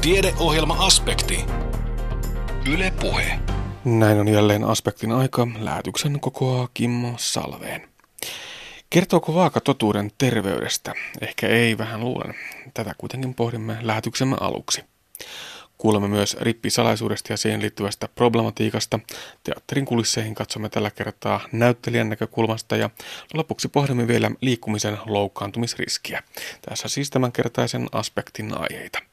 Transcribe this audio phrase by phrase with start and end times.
[0.00, 1.44] Tiedeohjelma-aspekti.
[2.72, 3.38] Yle Puhe.
[3.84, 5.48] Näin on jälleen aspektin aika.
[5.58, 7.88] Lähetyksen kokoaa Kimmo Salveen.
[8.90, 10.94] Kertooko vaaka totuuden terveydestä?
[11.20, 12.34] Ehkä ei, vähän luulen.
[12.74, 14.84] Tätä kuitenkin pohdimme lähetyksemme aluksi.
[15.78, 19.00] Kuulemme myös rippisalaisuudesta ja siihen liittyvästä problematiikasta.
[19.44, 22.90] Teatterin kulisseihin katsomme tällä kertaa näyttelijän näkökulmasta ja
[23.34, 26.22] lopuksi pohdimme vielä liikkumisen loukkaantumisriskiä.
[26.68, 29.09] Tässä siis tämänkertaisen aspektin aiheita.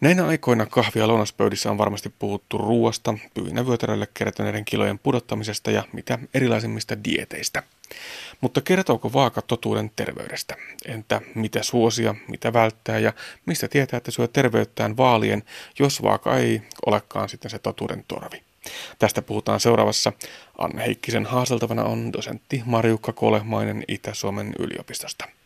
[0.00, 6.18] Näinä aikoina kahvia lounaspöydissä on varmasti puhuttu ruoasta, pyynä vyötäröille kerätyneiden kilojen pudottamisesta ja mitä
[6.34, 7.62] erilaisimmista dieteistä.
[8.40, 10.56] Mutta kertooko vaaka totuuden terveydestä?
[10.86, 13.12] Entä mitä suosia, mitä välttää ja
[13.46, 15.42] mistä tietää, että syö terveyttään vaalien,
[15.78, 18.42] jos vaaka ei olekaan sitten se totuuden torvi?
[18.98, 20.12] Tästä puhutaan seuraavassa.
[20.58, 25.39] Anne Heikkisen haasteltavana on dosentti Marjukka Kolehmainen Itä-Suomen yliopistosta.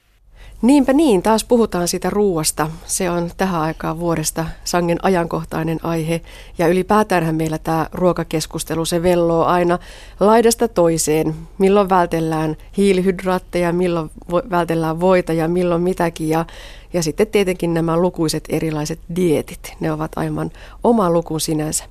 [0.62, 2.70] Niinpä niin, taas puhutaan siitä ruuasta.
[2.86, 6.20] Se on tähän aikaan vuodesta sangen ajankohtainen aihe.
[6.58, 9.78] Ja ylipäätäänhän meillä tämä ruokakeskustelu, se velloo aina
[10.20, 11.34] laidasta toiseen.
[11.58, 14.10] Milloin vältellään hiilihydraatteja, milloin
[14.50, 16.28] vältellään voita ja milloin mitäkin.
[16.28, 16.44] Ja,
[16.92, 20.50] ja sitten tietenkin nämä lukuiset erilaiset dietit, ne ovat aivan
[20.84, 21.84] oma luku sinänsä.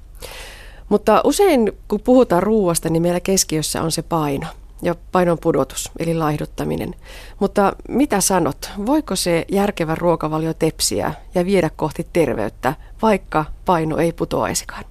[0.90, 4.48] Mutta usein kun puhutaan ruuasta, niin meillä keskiössä on se paino–
[4.84, 6.96] ja painon pudotus, eli laihduttaminen.
[7.40, 14.14] Mutta mitä sanot, voiko se järkevä ruokavalio tepsiä ja viedä kohti terveyttä, vaikka paino ei
[14.14, 14.86] putoaisikaan?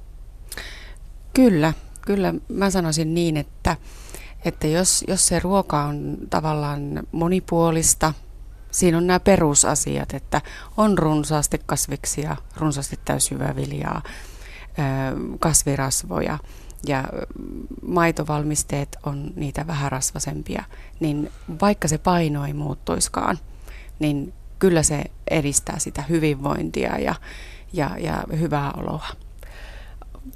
[1.35, 3.77] Kyllä, kyllä mä sanoisin niin, että,
[4.45, 8.15] että jos, jos se ruoka on tavallaan monipuolista,
[8.71, 10.41] siinä on nämä perusasiat, että
[10.77, 14.03] on runsaasti kasviksia, runsaasti täysjyväviljaa,
[15.41, 16.39] kasvirasvoja–
[16.87, 17.05] ja
[17.83, 20.65] maitovalmisteet on niitä vähän rasvasempia,
[21.01, 21.31] niin
[21.61, 23.39] vaikka se paino ei muuttuiskaan,
[23.99, 27.15] niin kyllä se edistää sitä hyvinvointia ja,
[27.73, 29.07] ja, ja hyvää oloa.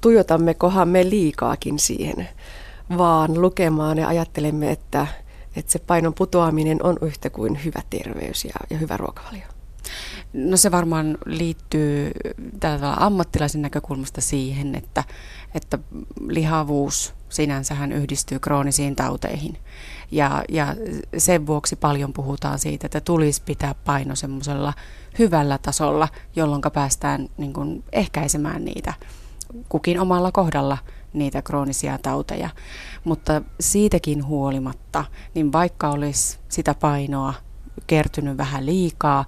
[0.00, 2.28] Tuijotammekohan me liikaakin siihen,
[2.98, 5.06] vaan lukemaan ja ajattelemme, että,
[5.56, 9.55] että se painon putoaminen on yhtä kuin hyvä terveys ja, ja hyvä ruokavalio.
[10.32, 12.10] No se varmaan liittyy
[12.60, 15.04] tällä tavalla ammattilaisen näkökulmasta siihen, että,
[15.54, 15.78] että
[16.28, 19.58] lihavuus sinänsähän yhdistyy kroonisiin tauteihin.
[20.10, 20.74] Ja, ja
[21.18, 24.72] sen vuoksi paljon puhutaan siitä, että tulisi pitää paino semmoisella
[25.18, 28.94] hyvällä tasolla, jolloin päästään niin kuin ehkäisemään niitä
[29.68, 30.78] kukin omalla kohdalla
[31.12, 32.50] niitä kroonisia tauteja.
[33.04, 35.04] Mutta siitäkin huolimatta,
[35.34, 37.34] niin vaikka olisi sitä painoa
[37.86, 39.24] kertynyt vähän liikaa,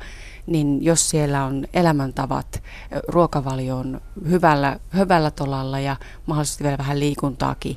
[0.48, 2.62] niin jos siellä on elämäntavat,
[3.08, 7.76] ruokavalio on hyvällä, hyvällä tolalla ja mahdollisesti vielä vähän liikuntaakin,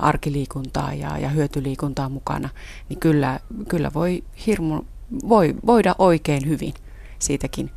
[0.00, 2.48] arkiliikuntaa ja, ja hyötyliikuntaa mukana,
[2.88, 4.80] niin kyllä, kyllä voi, hirmu,
[5.28, 6.74] voi voida oikein hyvin
[7.18, 7.70] siitäkin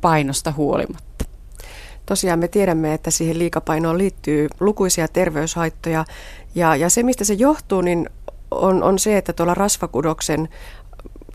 [0.00, 1.24] painosta huolimatta.
[2.06, 6.04] Tosiaan me tiedämme, että siihen liikapainoon liittyy lukuisia terveyshaittoja
[6.54, 8.10] ja, ja se, mistä se johtuu, niin
[8.50, 10.48] on, on se, että tuolla rasvakudoksen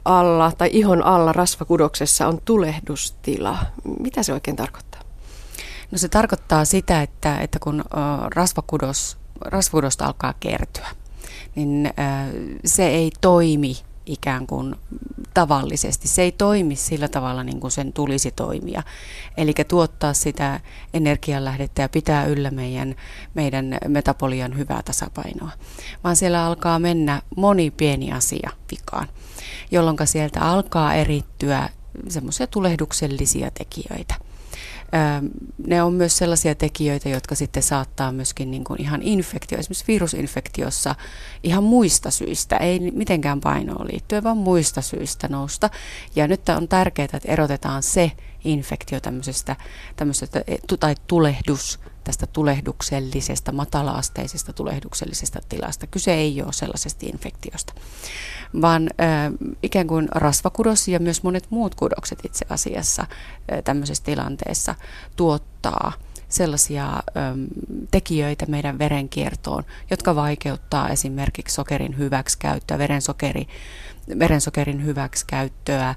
[0.10, 3.58] alla tai ihon alla rasvakudoksessa on tulehdustila.
[4.00, 5.02] Mitä se oikein tarkoittaa?
[5.92, 7.84] No se tarkoittaa sitä, että, että kun
[8.36, 10.88] rasvakudos, rasvakudosta alkaa kertyä,
[11.56, 11.94] niin
[12.66, 14.76] se ei toimi ikään kuin
[15.34, 16.08] tavallisesti.
[16.08, 18.84] Se ei toimi sillä tavalla niin kuin sen tulisi toimia.
[19.38, 20.60] Eli tuottaa sitä
[20.94, 22.96] energianlähdettä ja pitää yllä meidän,
[23.34, 25.52] meidän metabolian hyvää tasapainoa.
[26.04, 29.08] Vaan siellä alkaa mennä moni pieni asia vikaan
[29.72, 31.70] jolloin sieltä alkaa erittyä
[32.08, 34.16] semmoisia tulehduksellisia tekijöitä.
[35.68, 40.96] Ne on myös sellaisia tekijöitä, jotka sitten saattaa myöskin niin kuin ihan infektio, esimerkiksi virusinfektiossa
[41.44, 45.70] ihan muista syistä, ei mitenkään painoon liittyen, vaan muista syistä nousta.
[46.16, 48.12] Ja nyt on tärkeää, että erotetaan se
[48.44, 49.56] infektio tämmöisestä,
[49.96, 50.44] tämmöisestä
[50.80, 55.88] tai tulehdus tästä tulehduksellisesta, matalaasteisesta tulehduksellisesta tilasta.
[55.88, 57.74] Kyse ei ole sellaisesta infektiosta
[58.62, 59.32] vaan äh,
[59.64, 64.76] ikään kuin rasvakudos ja myös monet muut kudokset itse asiassa äh, tämmöisessä tilanteessa
[65.16, 65.94] tuottaa
[66.30, 67.48] sellaisia äm,
[67.92, 73.48] tekijöitä meidän verenkiertoon, jotka vaikeuttaa esimerkiksi sokerin hyväksikäyttöä, verensokeri,
[74.20, 75.96] verensokerin hyväksikäyttöä, äh,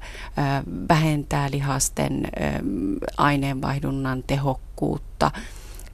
[0.88, 2.28] vähentää lihasten
[3.16, 5.30] aineenvaihdunnan tehokkuutta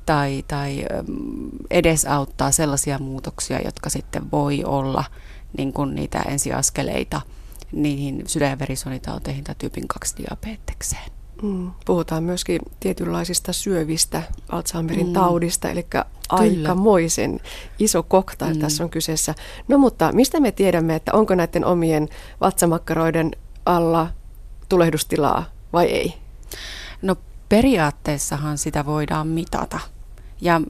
[0.07, 0.85] tai, tai
[1.71, 5.05] edesauttaa sellaisia muutoksia, jotka sitten voi olla–
[5.57, 7.21] niin kuin niitä ensiaskeleita
[7.73, 11.18] niihin sydän- ja verisuonitauteihin tai tyypin 2 diabetekseen.
[11.43, 11.71] Mm.
[11.85, 15.13] Puhutaan myöskin tietynlaisista syövistä Alzheimerin mm.
[15.13, 15.87] taudista, eli
[16.29, 17.41] aikamoisen
[17.79, 18.61] iso koktail mm.
[18.61, 19.35] tässä on kyseessä.
[19.69, 22.09] No mutta mistä me tiedämme, että onko näiden omien
[22.41, 23.31] vatsamakkaroiden
[23.67, 24.07] alla
[24.69, 26.15] tulehdustilaa vai ei?
[27.03, 27.17] No
[27.49, 29.81] periaatteessahan sitä voidaan mitata.
[30.41, 30.61] Ja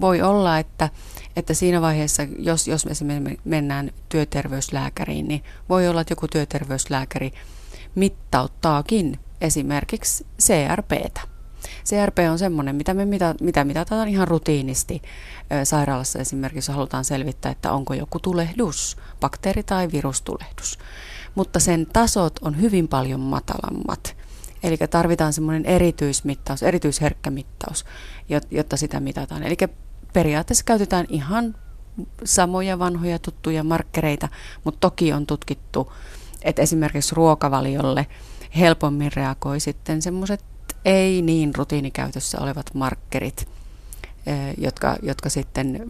[0.00, 0.88] voi olla, että,
[1.36, 7.32] että siinä vaiheessa, jos, jos esimerkiksi mennään työterveyslääkäriin, niin voi olla, että joku työterveyslääkäri
[7.94, 11.20] mittauttaakin esimerkiksi CRPtä.
[11.84, 15.02] CRP on semmoinen, mitä me mita, mitä mitataan ihan rutiinisti
[15.64, 20.78] sairaalassa esimerkiksi, halutaan selvittää, että onko joku tulehdus, bakteeri- tai virustulehdus.
[21.34, 24.16] Mutta sen tasot on hyvin paljon matalammat.
[24.62, 27.84] Eli tarvitaan semmoinen erityismittaus, erityisherkkä mittaus,
[28.50, 29.42] jotta sitä mitataan.
[29.42, 29.56] Eli
[30.12, 31.54] periaatteessa käytetään ihan
[32.24, 34.28] samoja vanhoja tuttuja markkereita,
[34.64, 35.92] mutta toki on tutkittu,
[36.42, 38.06] että esimerkiksi ruokavaliolle
[38.56, 40.44] helpommin reagoi sitten semmoiset
[40.84, 43.48] ei niin rutiinikäytössä olevat markkerit,
[44.58, 45.86] jotka, jotka sitten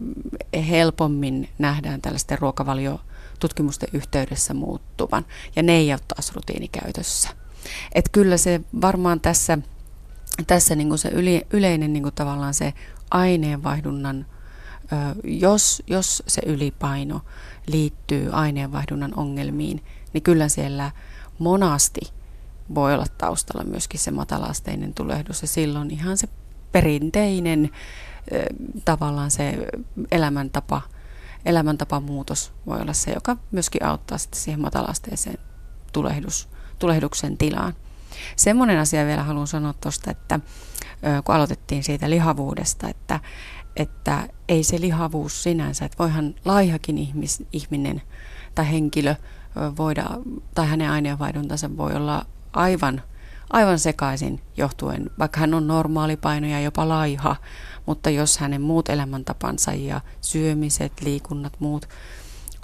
[0.69, 5.25] helpommin nähdään tällaisten ruokavaliotutkimusten yhteydessä muuttuvan.
[5.55, 7.29] Ja ne ei ole taas rutiinikäytössä.
[7.95, 9.57] Et kyllä se varmaan tässä,
[10.47, 12.73] tässä niin se yli, yleinen niin tavallaan se
[13.11, 14.25] aineenvaihdunnan,
[15.23, 17.21] jos, jos se ylipaino
[17.67, 20.91] liittyy aineenvaihdunnan ongelmiin, niin kyllä siellä
[21.39, 22.01] monasti–
[22.75, 26.27] voi olla taustalla myöskin se matalaasteinen tulehdus ja silloin ihan se
[26.71, 27.69] perinteinen
[28.85, 29.67] tavallaan se
[30.11, 30.81] elämäntapa,
[31.45, 35.37] elämäntapamuutos voi olla se, joka myöskin auttaa sitten siihen matalaasteiseen
[35.93, 37.73] tulehdus, tulehduksen tilaan.
[38.35, 40.39] Semmoinen asia vielä haluan sanoa tuosta, että
[41.25, 43.19] kun aloitettiin siitä lihavuudesta, että,
[43.75, 48.01] että ei se lihavuus sinänsä, että voihan laihakin ihmis, ihminen
[48.55, 49.15] tai henkilö
[49.77, 50.09] voida,
[50.55, 53.01] tai hänen aineenvaihduntansa voi olla aivan,
[53.49, 57.35] aivan sekaisin johtuen, vaikka hän on normaalipaino ja jopa laiha,
[57.85, 61.89] mutta jos hänen muut elämäntapansa ja syömiset, liikunnat, muut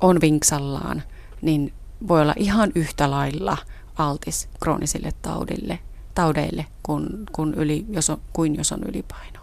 [0.01, 1.03] on vinksallaan,
[1.41, 1.73] niin
[2.07, 3.57] voi olla ihan yhtä lailla
[3.95, 5.79] altis kroonisille taudille,
[6.15, 9.39] taudeille kuin, kuin, yli, jos on, kuin jos on ylipaino.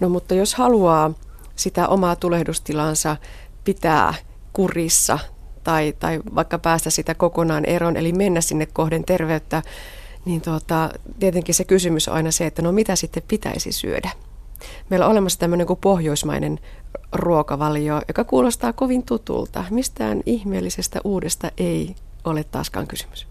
[0.00, 1.10] No mutta jos haluaa
[1.56, 3.16] sitä omaa tulehdustilansa
[3.64, 4.14] pitää
[4.52, 5.18] kurissa
[5.68, 9.62] tai, tai vaikka päästä sitä kokonaan eroon, eli mennä sinne kohden terveyttä,
[10.24, 14.10] niin tuota, tietenkin se kysymys on aina se, että no mitä sitten pitäisi syödä.
[14.90, 16.58] Meillä on olemassa tämmöinen kuin pohjoismainen
[17.12, 19.64] ruokavalio, joka kuulostaa kovin tutulta.
[19.70, 21.94] Mistään ihmeellisestä uudesta ei
[22.24, 23.26] ole taaskaan kysymys.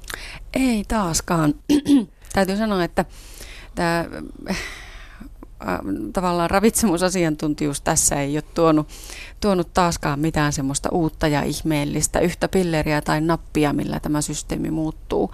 [0.54, 1.54] Ei taaskaan.
[2.34, 3.06] Täytyy sanoa, että
[3.76, 4.06] tämä
[6.14, 8.88] tavallaan ravitsemusasiantuntijuus tässä ei ole tuonut,
[9.40, 15.32] tuonut taaskaan mitään semmoista uutta ja ihmeellistä, yhtä pilleriä tai nappia, millä tämä systeemi muuttuu,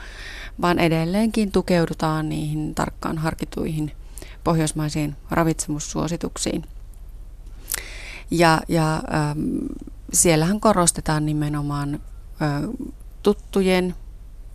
[0.62, 3.92] vaan edelleenkin tukeudutaan niihin tarkkaan harkituihin
[4.44, 6.64] pohjoismaisiin ravitsemussuosituksiin.
[8.32, 9.66] Ja, ja ähm,
[10.14, 11.94] siellähän korostetaan nimenomaan
[12.42, 12.64] äh,
[13.24, 13.96] tuttujen,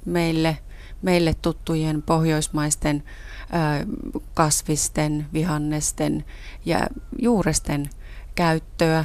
[0.05, 0.59] meille,
[1.03, 3.03] meille tuttujen pohjoismaisten
[4.35, 6.25] kasvisten, vihannesten
[6.65, 6.87] ja
[7.19, 7.91] juuresten
[8.35, 9.05] käyttöä,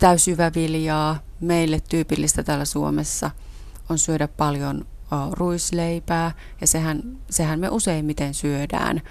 [0.00, 1.18] täysyväviljaa.
[1.40, 3.30] Meille tyypillistä täällä Suomessa
[3.88, 4.86] on syödä paljon
[5.30, 9.02] ruisleipää ja sehän, sehän me useimmiten syödään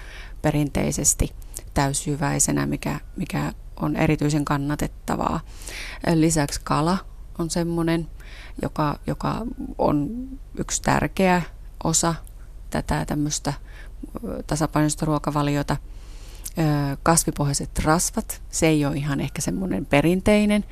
[0.42, 1.32] perinteisesti
[1.74, 5.40] täysjyväisenä, mikä, mikä on erityisen kannatettavaa.
[6.14, 6.98] Lisäksi kala
[7.38, 8.10] on semmoinen,
[8.62, 9.46] joka, joka
[9.78, 10.28] on
[10.58, 11.42] yksi tärkeä
[11.84, 12.14] osa
[12.70, 13.52] tätä tämmöistä
[14.46, 15.76] tasapainoista ruokavaliota.
[17.02, 20.64] Kasvipohjaiset rasvat, se ei ole ihan ehkä semmoinen perinteinen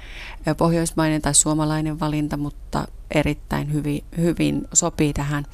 [0.56, 5.46] pohjoismainen tai suomalainen valinta, mutta erittäin hyvin, hyvin sopii tähän,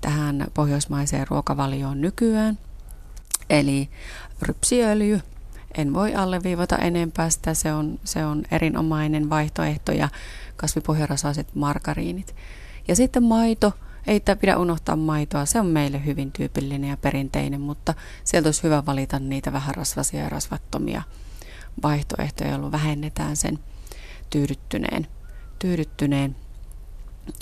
[0.00, 2.58] tähän pohjoismaiseen ruokavalioon nykyään.
[3.50, 3.88] Eli
[4.42, 5.20] rypsiöljy,
[5.76, 10.08] en voi alleviivata enempää sitä, se on, se on erinomainen vaihtoehto ja
[10.56, 12.34] kasvipohjarasaiset margariinit.
[12.88, 13.72] Ja sitten maito,
[14.06, 17.94] ei pidä unohtaa maitoa, se on meille hyvin tyypillinen ja perinteinen, mutta
[18.24, 21.02] sieltä olisi hyvä valita niitä vähän rasvasia ja rasvattomia
[21.82, 23.58] vaihtoehtoja, jolloin vähennetään sen
[24.30, 25.06] tyydyttyneen,
[25.58, 26.36] tyydyttyneen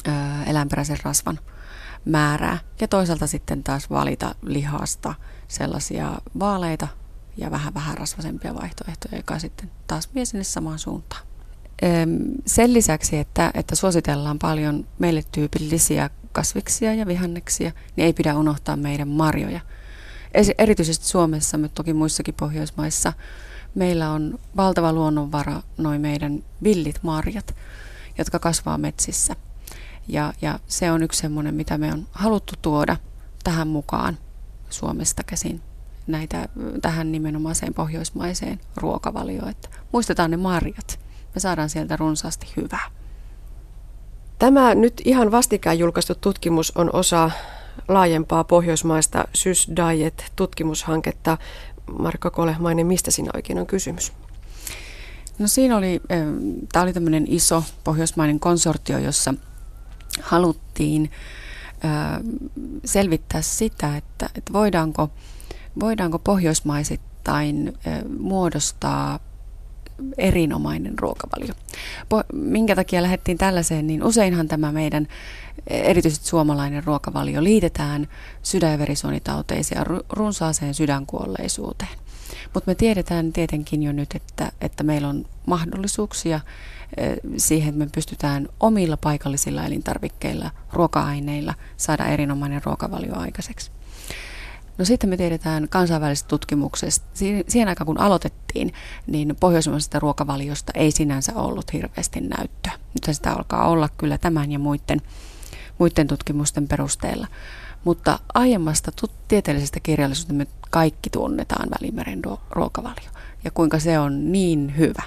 [0.07, 1.39] ää, eläinperäisen rasvan
[2.05, 2.59] määrää.
[2.81, 5.15] Ja toisaalta sitten taas valita lihasta
[5.49, 6.89] sellaisia vaaleita
[7.37, 11.23] ja vähän vähän rasvasempia vaihtoehtoja, joka sitten taas vie sinne samaan suuntaan.
[12.47, 18.77] Sen lisäksi, että, että suositellaan paljon meille tyypillisiä kasviksia ja vihanneksia, niin ei pidä unohtaa
[18.77, 19.61] meidän marjoja.
[20.59, 23.13] Erityisesti Suomessa, mutta toki muissakin Pohjoismaissa,
[23.75, 27.57] meillä on valtava luonnonvara noin meidän villit marjat,
[28.19, 29.37] jotka kasvaa metsissä.
[30.09, 32.97] Ja, ja se on yksi semmoinen, mitä me on haluttu tuoda
[33.45, 34.19] tähän mukaan
[34.71, 35.63] Suomesta käsin
[36.07, 36.49] näitä,
[36.83, 39.49] tähän nimenomaiseen pohjoismaiseen ruokavalioon.
[39.49, 41.01] Että muistetaan ne marjat.
[41.35, 43.00] Me saadaan sieltä runsaasti hyvää.
[44.41, 47.31] Tämä nyt ihan vastikään julkaistu tutkimus on osa
[47.89, 51.39] laajempaa pohjoismaista Sys Diet tutkimushanketta.
[51.99, 54.13] Markka Kolehmainen, mistä siinä oikein on kysymys?
[55.39, 56.01] No siinä oli,
[56.73, 59.35] tämä oli tämmöinen iso pohjoismainen konsortio, jossa
[60.23, 61.11] haluttiin
[62.85, 65.11] selvittää sitä, että, että voidaanko,
[65.81, 67.79] voidaanko pohjoismaisittain
[68.19, 69.19] muodostaa
[70.19, 71.55] erinomainen ruokavalio.
[72.33, 75.09] Minkä takia lähdettiin tällaiseen, niin useinhan tämä meidän
[75.67, 78.09] erityisesti suomalainen ruokavalio liitetään
[78.43, 81.99] sydän- ja verisuonitauteisiin ja runsaaseen sydänkuolleisuuteen.
[82.55, 86.41] Mutta me tiedetään tietenkin jo nyt, että, että meillä on mahdollisuuksia
[87.37, 93.71] siihen, että me pystytään omilla paikallisilla elintarvikkeilla, ruoka-aineilla saada erinomainen ruokavalio aikaiseksi.
[94.81, 97.07] No sitten me tiedetään kansainvälisestä tutkimuksesta,
[97.49, 98.73] siihen aikaan kun aloitettiin,
[99.07, 102.73] niin pohjoismaisesta ruokavaliosta ei sinänsä ollut hirveästi näyttöä.
[102.73, 105.03] Nyt sitä alkaa olla kyllä tämän ja muiden,
[105.79, 107.27] muiden tutkimusten perusteella.
[107.85, 113.11] Mutta aiemmasta tut- tieteellisestä kirjallisuudesta me kaikki tunnetaan Välimeren ruokavalio
[113.45, 115.03] ja kuinka se on niin hyvä.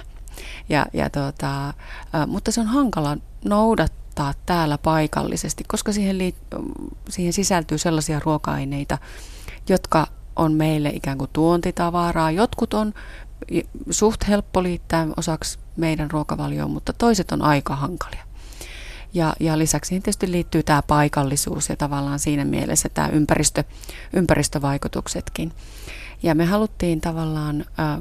[0.68, 6.60] Ja, ja ä, mutta se on hankala noudattaa täällä paikallisesti, koska siihen, liit-
[7.08, 8.98] siihen sisältyy sellaisia ruoka-aineita,
[9.68, 10.06] jotka
[10.36, 12.30] on meille ikään kuin tuontitavaraa.
[12.30, 12.94] Jotkut on
[13.90, 18.24] suht helppo liittää osaksi meidän ruokavalioon, mutta toiset on aika hankalia.
[19.14, 23.64] Ja, ja lisäksi siihen tietysti liittyy tämä paikallisuus ja tavallaan siinä mielessä tämä ympäristö,
[24.12, 25.52] ympäristövaikutuksetkin.
[26.22, 27.98] Ja me haluttiin tavallaan äh,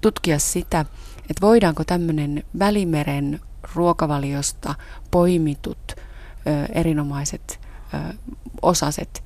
[0.00, 0.80] tutkia sitä,
[1.20, 3.40] että voidaanko tämmöinen Välimeren
[3.74, 4.74] ruokavaliosta
[5.10, 7.60] poimitut ö, erinomaiset
[7.94, 8.14] ö,
[8.62, 9.25] osaset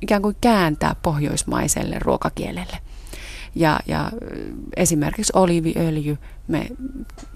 [0.00, 2.78] ikään kuin kääntää pohjoismaiselle ruokakielelle.
[3.54, 4.10] Ja, ja
[4.76, 6.18] esimerkiksi oliiviöljy,
[6.48, 6.66] me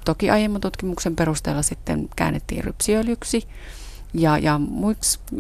[0.04, 3.48] toki aiemman tutkimuksen perusteella sitten käännettiin rypsiöljyksi
[4.14, 5.36] ja, ja muiksi ö,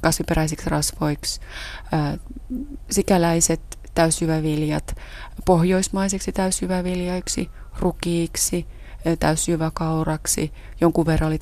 [0.00, 1.40] kasviperäisiksi rasvoiksi,
[1.92, 2.18] ö,
[2.90, 3.60] sikäläiset
[3.94, 4.96] täysjyväviljat
[5.44, 8.66] pohjoismaisiksi täysjyväviljoiksi, rukiiksi,
[9.20, 11.38] täysjyväkauraksi, jonkun verran oli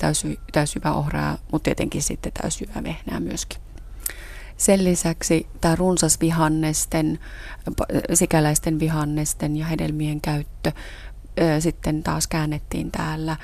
[0.51, 3.61] täysjyväohraa, mutta tietenkin sitten täysjyvävehnää myöskin.
[4.59, 7.19] Sen lisäksi tämä runsas vihannesten,
[8.13, 10.71] sikäläisten vihannesten ja hedelmien käyttö
[11.59, 13.37] sitten taas käännettiin täällä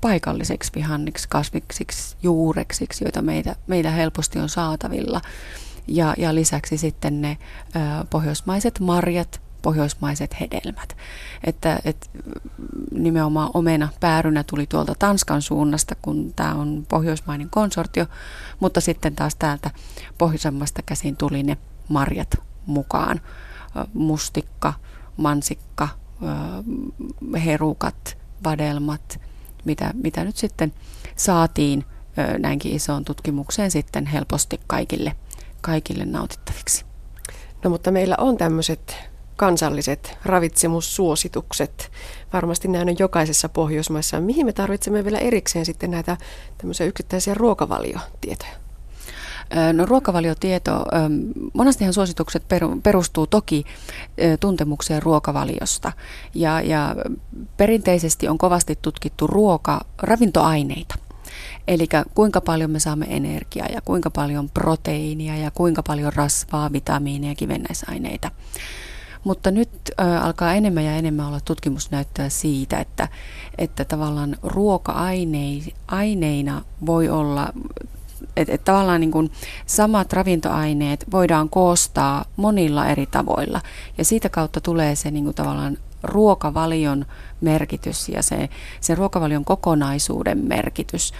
[0.00, 5.20] paikalliseksi vihanniksi, kasviksiksi, juureksiksi, joita meitä, meillä helposti on saatavilla.
[5.88, 7.38] Ja, ja lisäksi sitten ne
[7.76, 7.78] ö,
[8.10, 10.96] pohjoismaiset marjat, pohjoismaiset hedelmät.
[11.44, 12.10] Että, et,
[12.90, 18.06] nimenomaan omena päärynä tuli tuolta Tanskan suunnasta, kun tämä on pohjoismainen konsortio,
[18.60, 19.70] mutta sitten taas täältä
[20.18, 21.56] pohjoisemmasta käsin tuli ne
[21.88, 22.34] marjat
[22.66, 23.20] mukaan.
[23.94, 24.72] Mustikka,
[25.16, 25.88] mansikka,
[27.44, 29.20] herukat, vadelmat,
[29.64, 30.72] mitä, mitä nyt sitten
[31.16, 31.84] saatiin
[32.38, 35.16] näinkin isoon tutkimukseen sitten helposti kaikille,
[35.60, 36.84] kaikille nautittaviksi.
[37.64, 39.09] No mutta meillä on tämmöiset
[39.40, 41.90] kansalliset ravitsemussuositukset.
[42.32, 44.20] Varmasti näin on jokaisessa Pohjoismaissa.
[44.20, 46.16] Mihin me tarvitsemme vielä erikseen sitten näitä
[46.58, 48.52] tämmöisiä yksittäisiä ruokavaliotietoja?
[49.72, 50.84] No ruokavaliotieto,
[51.52, 52.42] monestihan suositukset
[52.82, 53.64] perustuu toki
[54.40, 55.92] tuntemukseen ruokavaliosta
[56.34, 56.96] ja, ja
[57.56, 60.94] perinteisesti on kovasti tutkittu ruoka, ravintoaineita.
[61.68, 67.30] Eli kuinka paljon me saamme energiaa ja kuinka paljon proteiinia ja kuinka paljon rasvaa, vitamiineja
[67.30, 68.30] ja kivennäisaineita.
[69.24, 73.08] Mutta nyt ä, alkaa enemmän ja enemmän olla tutkimusnäyttöä siitä, että,
[73.58, 77.52] että tavallaan ruoka-aineina voi olla
[78.36, 79.32] että et tavallaan niin kuin
[79.66, 83.60] samat ravintoaineet voidaan koostaa monilla eri tavoilla.
[83.98, 87.06] Ja siitä kautta tulee se niin kuin tavallaan ruokavalion
[87.40, 88.48] merkitys ja se,
[88.80, 91.12] se ruokavalion kokonaisuuden merkitys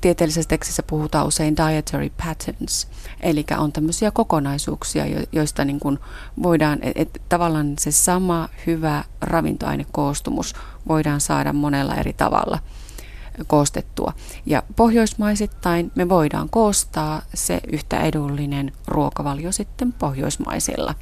[0.00, 2.88] tieteellisessä tekstissä puhutaan usein dietary patterns,
[3.20, 5.98] eli on tämmöisiä kokonaisuuksia, joista niin kuin
[6.42, 10.54] voidaan, että et, tavallaan se sama hyvä ravintoainekoostumus
[10.88, 12.58] voidaan saada monella eri tavalla
[13.46, 14.12] koostettua.
[14.46, 20.94] Ja pohjoismaisittain me voidaan koostaa se yhtä edullinen ruokavalio sitten pohjoismaisilla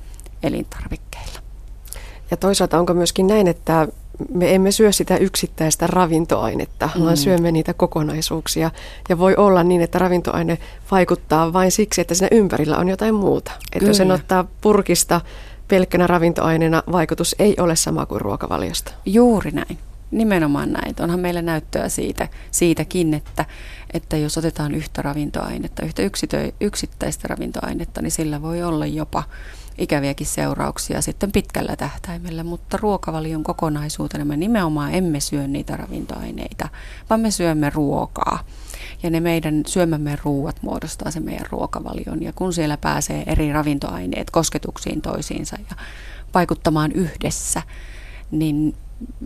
[0.43, 1.41] elintarvikkeilla.
[2.31, 3.89] Ja toisaalta onko myöskin näin, että
[4.35, 7.05] me emme syö sitä yksittäistä ravintoainetta, mm.
[7.05, 8.71] vaan syömme niitä kokonaisuuksia.
[9.09, 10.59] Ja voi olla niin, että ravintoaine
[10.91, 13.53] vaikuttaa vain siksi, että siinä ympärillä on jotain muuta.
[13.73, 15.21] Että jos sen ottaa purkista
[15.69, 18.93] pelkkänä ravintoaineena, vaikutus ei ole sama kuin ruokavaliosta.
[19.07, 19.79] Juuri näin.
[20.11, 20.95] Nimenomaan näin.
[21.01, 23.45] Onhan meillä näyttöä siitä, siitäkin, että,
[23.93, 29.23] että jos otetaan yhtä ravintoainetta, yhtä yksitö, yksittäistä ravintoainetta, niin sillä voi olla jopa
[29.79, 36.69] ikäviäkin seurauksia sitten pitkällä tähtäimellä, mutta ruokavalion kokonaisuutena me nimenomaan emme syö niitä ravintoaineita,
[37.11, 38.45] vaan me syömme ruokaa.
[39.03, 42.23] ja ne meidän syömämme ruuat muodostaa se meidän ruokavalion.
[42.23, 45.77] Ja kun siellä pääsee eri ravintoaineet kosketuksiin toisiinsa ja
[46.35, 47.63] vaikuttamaan yhdessä,
[48.31, 48.75] niin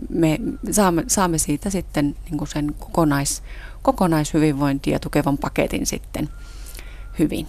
[0.09, 0.39] me
[0.71, 3.43] saamme, saamme siitä sitten niin sen kokonais,
[3.81, 6.29] kokonaishyvinvointia tukevan paketin sitten
[7.19, 7.47] hyvin.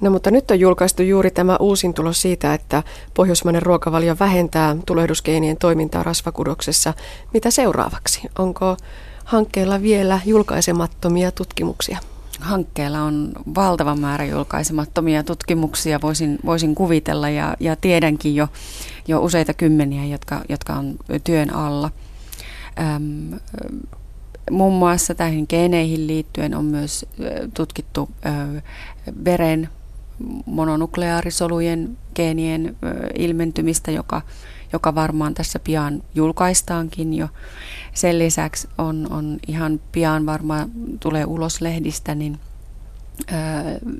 [0.00, 2.82] No mutta nyt on julkaistu juuri tämä uusin tulos siitä, että
[3.14, 6.94] pohjoismainen ruokavalio vähentää tulehdusgeenien toimintaa rasvakudoksessa.
[7.34, 8.20] Mitä seuraavaksi?
[8.38, 8.76] Onko
[9.24, 11.98] hankkeella vielä julkaisemattomia tutkimuksia?
[12.40, 18.48] Hankkeella on valtava määrä julkaisemattomia tutkimuksia, voisin, voisin kuvitella, ja, ja tiedänkin jo,
[19.08, 21.90] jo useita kymmeniä, jotka, jotka on työn alla.
[22.80, 23.40] Öm,
[24.50, 27.06] muun muassa tähän geeneihin liittyen on myös
[27.54, 28.62] tutkittu ö,
[29.24, 29.68] veren
[30.46, 32.76] mononukleaarisolujen geenien
[33.18, 34.22] ilmentymistä, joka,
[34.72, 37.28] joka varmaan tässä pian julkaistaankin jo.
[37.94, 42.38] Sen lisäksi on, on ihan pian varmaan tulee ulos lehdistä, niin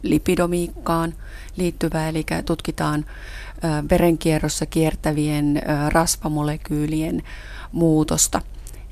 [0.02, 1.14] lipidomiikkaan
[1.56, 3.04] liittyvää, eli tutkitaan
[3.90, 7.22] verenkierrossa kiertävien rasvamolekyylien
[7.72, 8.42] muutosta.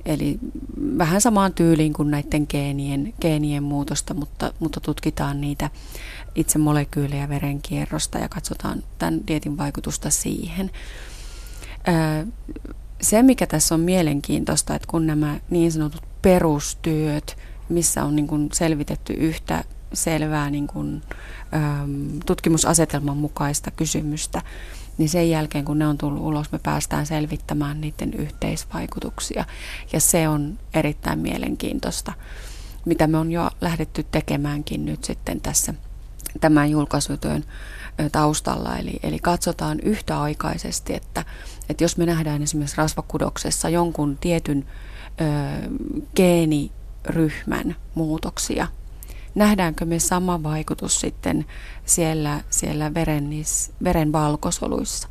[0.07, 0.39] Eli
[0.99, 5.71] vähän samaan tyyliin kuin näiden geenien, geenien muutosta, mutta, mutta tutkitaan niitä
[6.35, 10.71] itse molekyylejä verenkierrosta ja katsotaan tämän dietin vaikutusta siihen.
[13.01, 17.37] Se, mikä tässä on mielenkiintoista, että kun nämä niin sanotut perustyöt,
[17.69, 21.03] missä on niin kuin selvitetty yhtä selvää niin kuin,
[22.27, 24.43] tutkimusasetelman mukaista kysymystä,
[24.99, 29.45] niin sen jälkeen kun ne on tullut ulos, me päästään selvittämään niiden yhteisvaikutuksia.
[29.93, 32.13] Ja se on erittäin mielenkiintoista,
[32.85, 35.75] mitä me on jo lähdetty tekemäänkin nyt sitten tässä
[36.41, 37.45] tämän julkaisutyön
[38.13, 38.77] taustalla.
[38.77, 41.25] Eli, eli katsotaan yhtäaikaisesti, että,
[41.69, 44.67] että jos me nähdään esimerkiksi rasvakudoksessa jonkun tietyn
[45.21, 45.25] ö,
[46.17, 48.67] geeniryhmän muutoksia,
[49.35, 51.47] nähdäänkö me sama vaikutus sitten
[51.85, 53.31] siellä, siellä veren,
[53.85, 55.09] veren valkosoluissa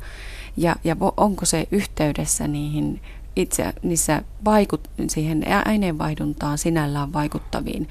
[0.56, 3.00] ja, ja onko se yhteydessä niihin
[3.36, 7.88] itse niissä vaikut, siihen aineenvaihduntaan sinällään vaikuttaviin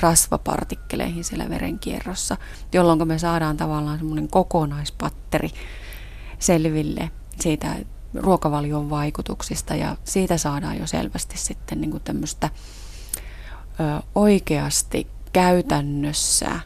[0.00, 2.36] rasvapartikkeleihin siellä verenkierrossa,
[2.72, 5.50] jolloin me saadaan tavallaan semmoinen kokonaispatteri
[6.38, 7.76] selville siitä
[8.14, 12.50] ruokavalion vaikutuksista ja siitä saadaan jo selvästi sitten niin tämmöistä
[14.14, 16.60] oikeasti käytännössä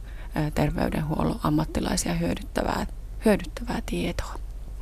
[0.54, 2.86] terveydenhuollon ammattilaisia hyödyttävää,
[3.24, 4.34] hyödyttävää tietoa.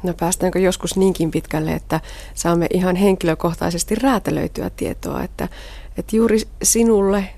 [0.02, 2.00] No päästäänkö joskus niinkin pitkälle, että
[2.35, 5.48] saamme ihan henkilökohtaisesti räätälöityä tietoa, että,
[5.96, 7.35] että juuri sinulle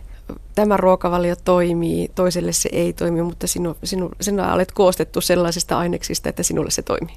[0.55, 6.29] tämä ruokavalio toimii, toiselle se ei toimi, mutta sinu, sinu, sinä olet koostettu sellaisista aineksista,
[6.29, 7.17] että sinulle se toimii.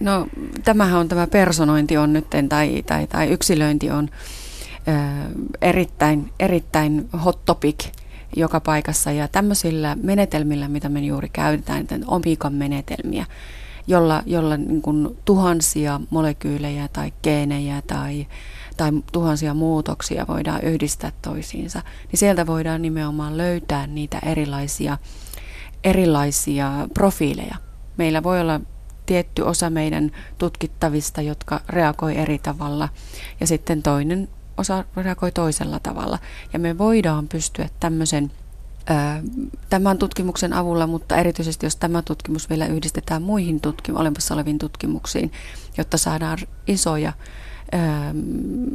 [0.00, 0.26] No
[0.64, 4.08] tämähän on tämä personointi on nyt, tai, tai, tai yksilöinti on
[4.88, 4.92] ö,
[5.60, 7.86] erittäin, erittäin hot topic
[8.36, 13.26] joka paikassa ja tämmöisillä menetelmillä, mitä me juuri käytetään, omikan menetelmiä,
[13.86, 18.26] jolla, jolla niin kuin tuhansia molekyylejä tai geenejä tai,
[18.80, 24.98] tai tuhansia muutoksia voidaan yhdistää toisiinsa, niin sieltä voidaan nimenomaan löytää niitä erilaisia,
[25.84, 27.56] erilaisia profiileja.
[27.96, 28.60] Meillä voi olla
[29.06, 32.88] tietty osa meidän tutkittavista, jotka reagoi eri tavalla,
[33.40, 36.18] ja sitten toinen osa reagoi toisella tavalla.
[36.52, 38.32] Ja me voidaan pystyä tämmöisen
[39.70, 45.32] tämän tutkimuksen avulla, mutta erityisesti jos tämä tutkimus vielä yhdistetään muihin tutkim- olemassa oleviin tutkimuksiin,
[45.78, 47.12] jotta saadaan isoja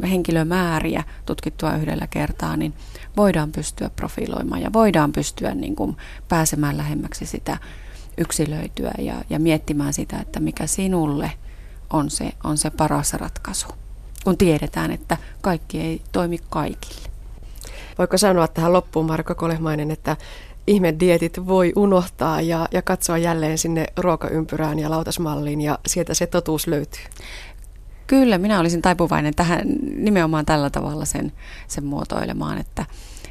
[0.10, 2.73] henkilömääriä tutkittua yhdellä kertaa, niin
[3.17, 5.97] voidaan pystyä profiloimaan ja voidaan pystyä niin kuin
[6.29, 7.58] pääsemään lähemmäksi sitä
[8.17, 11.31] yksilöityä ja, ja miettimään sitä, että mikä sinulle
[11.89, 13.67] on se, on se paras ratkaisu
[14.25, 17.10] kun tiedetään, että kaikki ei toimi kaikille.
[17.97, 20.17] Voiko sanoa tähän loppuun, Marko Kolehmainen, että
[20.67, 26.67] ihmedietit voi unohtaa ja, ja katsoa jälleen sinne ruokaympyrään ja lautasmalliin ja sieltä se totuus
[26.67, 27.03] löytyy?
[28.07, 29.61] Kyllä, minä olisin taipuvainen tähän
[29.95, 31.31] nimenomaan tällä tavalla sen,
[31.67, 32.85] sen muotoilemaan, että,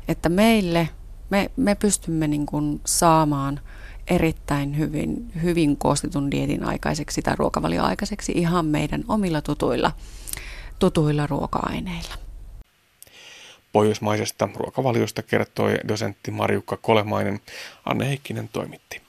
[0.08, 0.88] että meille,
[1.30, 3.60] me, me pystymme niin kuin saamaan
[4.06, 9.92] erittäin hyvin, hyvin koostetun dietin aikaiseksi tai ruokavalioaikaiseksi ihan meidän omilla tutuilla
[10.78, 12.14] tutuilla ruoka-aineilla.
[13.72, 17.40] Pohjoismaisesta ruokavaliosta kertoi dosentti Marjukka Kolemainen,
[17.84, 19.04] Anne Heikkinen toimitti.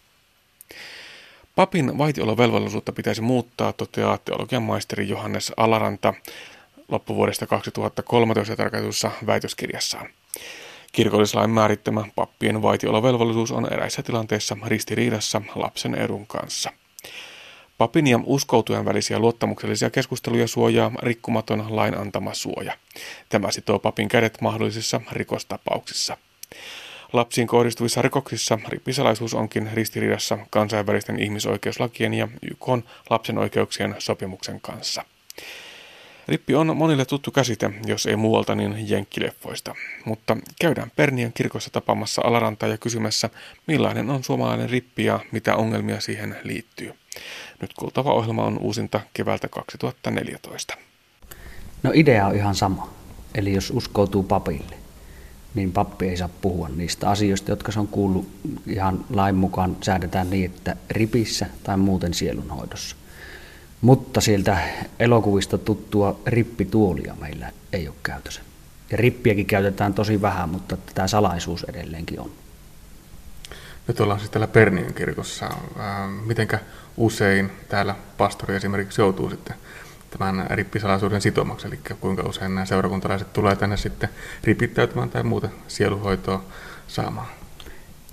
[1.56, 6.14] Papin vaitiolovelvollisuutta pitäisi muuttaa, toteaa teologian maisteri Johannes Alaranta
[6.88, 10.10] loppuvuodesta 2013 tarkoitussa väitöskirjassaan.
[10.92, 16.72] Kirkollislain määrittämä pappien vaitiolovelvollisuus on eräissä tilanteissa ristiriidassa lapsen edun kanssa–
[17.78, 22.78] Papin ja uskoutujan välisiä luottamuksellisia keskusteluja suojaa rikkumaton lain antama suoja.
[23.30, 26.18] Tämä sitoo papin kädet mahdollisissa rikostapauksissa.
[27.14, 32.68] Lapsiin kohdistuvissa rikoksissa rippisalaisuus onkin ristiriidassa kansainvälisten ihmisoikeuslakien ja YK
[33.10, 35.06] lapsen oikeuksien sopimuksen kanssa.
[36.28, 39.76] Rippi on monille tuttu käsite, jos ei muualta, niin jenkkileffoista.
[40.06, 43.30] Mutta käydään Pernian kirkossa tapaamassa Alarantaa ja kysymässä,
[43.68, 46.94] millainen on suomalainen rippi ja mitä ongelmia siihen liittyy.
[47.62, 50.78] Nyt kuultava ohjelma on uusinta keväältä 2014.
[51.84, 52.94] No idea on ihan sama.
[53.36, 54.85] Eli jos uskoutuu papille,
[55.56, 58.28] niin pappi ei saa puhua niistä asioista, jotka se on kuullut
[58.68, 62.96] ihan lain mukaan säädetään niin, että ripissä tai muuten sielunhoidossa.
[63.82, 64.58] Mutta sieltä
[65.00, 68.42] elokuvista tuttua rippituolia meillä ei ole käytössä.
[68.92, 72.32] Ja rippiäkin käytetään tosi vähän, mutta tämä salaisuus edelleenkin on.
[73.88, 75.50] Nyt ollaan siis täällä Perniön kirkossa.
[76.26, 76.60] Mitenkä
[76.98, 79.56] usein täällä pastori esimerkiksi joutuu sitten
[80.18, 84.10] tämän rippisalaisuuden sitomaksi, eli kuinka usein nämä seurakuntalaiset tulee tänne sitten
[84.44, 86.44] ripittäytymään tai muuta sieluhoitoa
[86.88, 87.28] saamaan?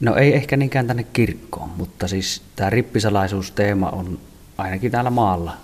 [0.01, 4.19] No ei ehkä niinkään tänne kirkkoon, mutta siis tämä rippisalaisuusteema on
[4.59, 5.57] ainakin täällä maalla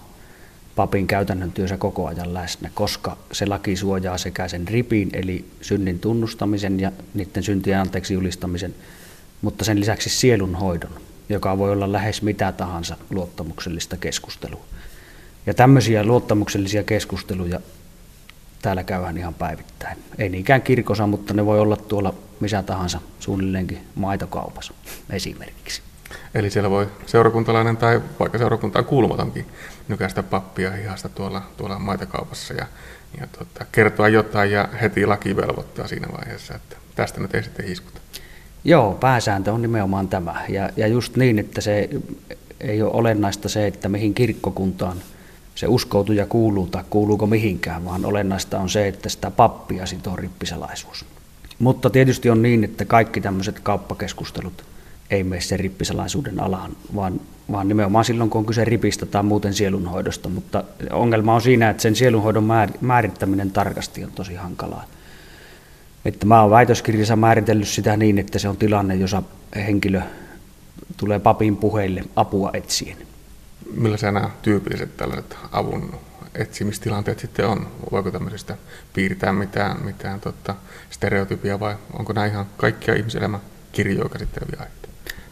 [0.77, 6.01] papin käytännön työssä koko ajan läsnä, koska se laki suojaa sekä sen ripin, eli synnin
[6.01, 8.74] tunnustamisen ja niiden syntien anteeksi julistamisen,
[9.42, 10.90] mutta sen lisäksi sielun hoidon,
[11.29, 14.64] joka voi olla lähes mitä tahansa luottamuksellista keskustelua.
[15.49, 17.61] Ja tämmöisiä luottamuksellisia keskusteluja
[18.63, 19.99] täällä käydään ihan päivittäin.
[20.19, 24.75] Ei niinkään kirkossa, mutta ne voi olla tuolla missä tahansa suunnilleenkin maitokaupassa
[25.11, 25.83] esimerkiksi.
[26.35, 29.47] Eli siellä voi seurakuntalainen tai vaikka seurakuntaan kuulumatonkin
[29.89, 32.67] nykäistä pappia hihasta tuolla, tuolla maitokaupassa ja,
[33.21, 37.67] ja tota, kertoa jotain ja heti laki velvoittaa siinä vaiheessa, että tästä nyt ei sitten
[37.67, 38.01] hiskuta.
[38.65, 40.45] Joo, pääsääntö on nimenomaan tämä.
[40.49, 41.89] Ja, ja just niin, että se
[42.61, 44.97] ei ole olennaista se, että mihin kirkkokuntaan
[45.59, 51.05] se uskoutuja kuuluu tai kuuluuko mihinkään, vaan olennaista on se, että sitä pappia sitoo rippisalaisuus.
[51.59, 54.64] Mutta tietysti on niin, että kaikki tämmöiset kauppakeskustelut
[55.11, 57.21] ei mene sen rippisalaisuuden alaan, vaan,
[57.53, 60.29] vaan nimenomaan silloin, kun on kyse ripistä tai muuten sielunhoidosta.
[60.29, 62.49] Mutta ongelma on siinä, että sen sielunhoidon
[62.81, 64.85] määrittäminen tarkasti on tosi hankalaa.
[66.05, 69.23] Että mä oon väitöskirjassa määritellyt sitä niin, että se on tilanne, jossa
[69.57, 70.01] henkilö
[70.97, 73.08] tulee papin puheille apua etsien.
[73.75, 75.95] Millaisia nämä tyypilliset tällaiset avun
[76.35, 77.67] etsimistilanteet sitten on?
[77.93, 78.57] Voiko tämmöisestä
[78.95, 80.55] piirtää mitään, mitään tota,
[80.91, 83.41] stereotypia vai onko nämä ihan kaikkia ihmiselämän
[83.73, 84.89] kirjoja käsitteleviä aiheita?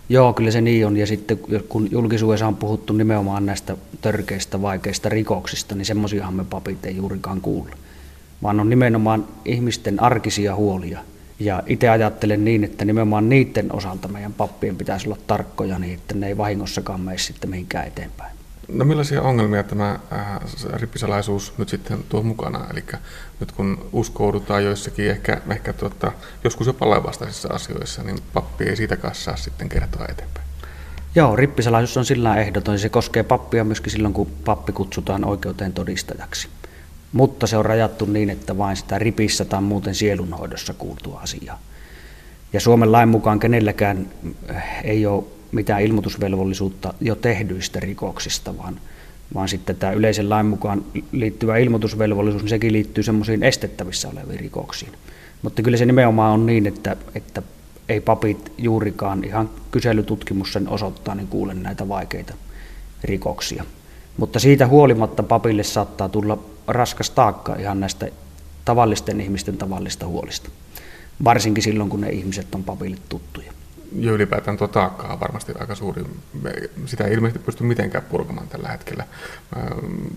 [0.08, 0.96] Joo, kyllä se niin on.
[0.96, 6.86] Ja sitten kun julkisuudessa on puhuttu nimenomaan näistä törkeistä, vaikeista rikoksista, niin semmoisiahan me papit
[6.86, 7.76] ei juurikaan kuulla.
[8.42, 11.00] Vaan on nimenomaan ihmisten arkisia huolia.
[11.38, 16.14] Ja itse ajattelen niin, että nimenomaan niiden osalta meidän pappien pitäisi olla tarkkoja niin, että
[16.14, 18.36] ne ei vahingossakaan mene sitten mihinkään eteenpäin.
[18.68, 20.40] No millaisia ongelmia tämä äh,
[20.74, 22.66] rippisalaisuus nyt sitten tuo mukana?
[22.72, 22.84] Eli
[23.40, 26.12] nyt kun uskoudutaan joissakin ehkä, ehkä tuota,
[26.44, 30.46] joskus jopa lainvastaisissa asioissa, niin pappi ei siitäkaan saa sitten kertoa eteenpäin.
[31.14, 32.78] Joo, rippisalaisuus on sillä ehdoton.
[32.78, 36.48] Se koskee pappia myöskin silloin, kun pappi kutsutaan oikeuteen todistajaksi.
[37.16, 41.58] Mutta se on rajattu niin, että vain sitä ripissä tai muuten sielunhoidossa kuultua asiaa.
[42.52, 44.08] Ja Suomen lain mukaan kenelläkään
[44.84, 48.80] ei ole mitään ilmoitusvelvollisuutta jo tehdyistä rikoksista, vaan,
[49.34, 54.92] vaan sitten tämä yleisen lain mukaan liittyvä ilmoitusvelvollisuus, niin sekin liittyy semmoisiin estettävissä oleviin rikoksiin.
[55.42, 57.42] Mutta kyllä se nimenomaan on niin, että, että
[57.88, 62.34] ei papit juurikaan, ihan kyselytutkimus sen osoittaa, niin kuulen näitä vaikeita
[63.04, 63.64] rikoksia.
[64.16, 68.08] Mutta siitä huolimatta papille saattaa tulla raskas taakka ihan näistä
[68.64, 70.50] tavallisten ihmisten tavallista huolista.
[71.24, 73.52] Varsinkin silloin, kun ne ihmiset on papille tuttuja
[73.92, 76.04] jo ylipäätään tuo taakka on varmasti aika suuri.
[76.86, 79.04] Sitä ei ilmeisesti pysty mitenkään purkamaan tällä hetkellä.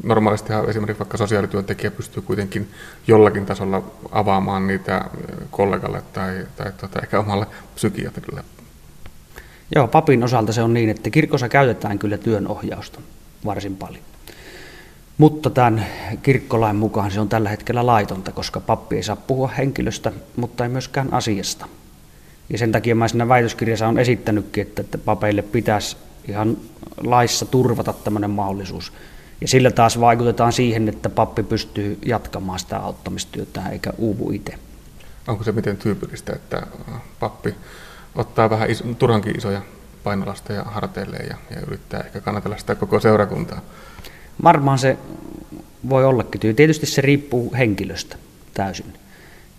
[0.04, 2.70] Normaalisti esimerkiksi vaikka sosiaalityöntekijä pystyy kuitenkin
[3.08, 5.06] jollakin tasolla avaamaan niitä
[5.52, 8.44] kollegalle tai, tai tuota, ehkä omalle psykiatrille.
[9.76, 13.00] Joo, papin osalta se on niin, että kirkossa käytetään kyllä työnohjausta
[13.46, 14.09] varsin paljon.
[15.20, 15.86] Mutta tämän
[16.24, 20.70] kirkkolain mukaan se on tällä hetkellä laitonta, koska pappi ei saa puhua henkilöstä, mutta ei
[20.70, 21.66] myöskään asiasta.
[22.50, 26.58] Ja sen takia mä siinä väitöskirjassa on esittänytkin, että, että papeille pitäisi ihan
[26.98, 28.94] laissa turvata tämmöinen mahdollisuus.
[29.42, 34.56] Ja sillä taas vaikutetaan siihen, että pappi pystyy jatkamaan sitä auttamistyötä eikä uuvu itse.
[35.28, 36.68] Onko se miten tyypillistä, että
[37.20, 37.56] pappi
[38.16, 39.62] ottaa vähän iso, turhankin isoja
[40.04, 43.62] painolasteja harteilleen ja, ja yrittää ehkä kannatella sitä koko seurakuntaa?
[44.44, 44.98] Varmaan se
[45.90, 46.56] voi ollakin.
[46.56, 48.16] Tietysti se riippuu henkilöstä
[48.54, 48.94] täysin.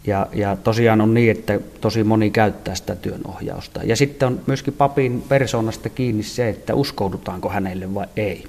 [0.07, 3.81] Ja, ja tosiaan on niin, että tosi moni käyttää sitä työnohjausta.
[3.83, 8.45] Ja sitten on myöskin papin persoonasta kiinni se, että uskoudutaanko hänelle vai ei.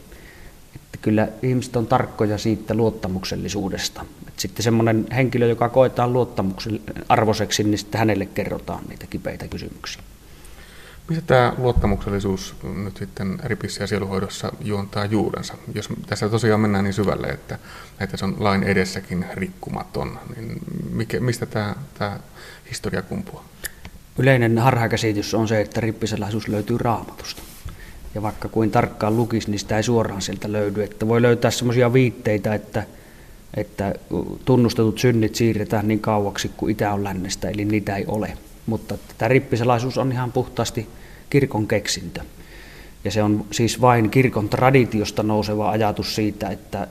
[0.76, 4.06] Että kyllä ihmiset on tarkkoja siitä luottamuksellisuudesta.
[4.28, 10.04] Että sitten semmoinen henkilö, joka koetaan luottamuksen arvoiseksi, niin sitten hänelle kerrotaan niitä kipeitä kysymyksiä.
[11.10, 15.54] Mistä tämä luottamuksellisuus nyt sitten ripissä ja sieluhoidossa juontaa juurensa?
[15.76, 17.60] Jos tässä tosiaan mennään niin syvälle, että,
[18.00, 20.60] että se on lain edessäkin rikkumaton, niin
[20.92, 22.20] mikä, mistä tämä, tämä
[22.70, 23.46] historia kumpuaa?
[24.18, 27.42] Yleinen harhakäsitys on se, että rippisalaisuus löytyy raamatusta.
[28.16, 30.84] Ja vaikka kuin tarkkaan lukisi, niin sitä ei suoraan sieltä löydy.
[30.84, 32.84] Että voi löytää sellaisia viitteitä, että,
[33.58, 33.96] että
[34.46, 38.38] tunnustetut synnit siirretään niin kauaksi kuin itä on lännestä, eli niitä ei ole.
[38.66, 40.88] Mutta tämä rippisalaisuus on ihan puhtaasti
[41.30, 42.22] kirkon keksintö.
[43.04, 46.88] Ja se on siis vain kirkon traditiosta nouseva ajatus siitä, että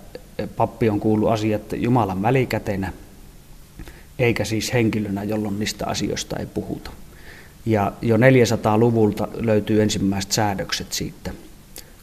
[0.57, 2.93] pappi on kuullut asiat Jumalan välikätenä,
[4.19, 6.91] eikä siis henkilönä, jolloin niistä asioista ei puhuta.
[7.67, 11.31] Ja jo 400-luvulta löytyy ensimmäiset säädökset siitä,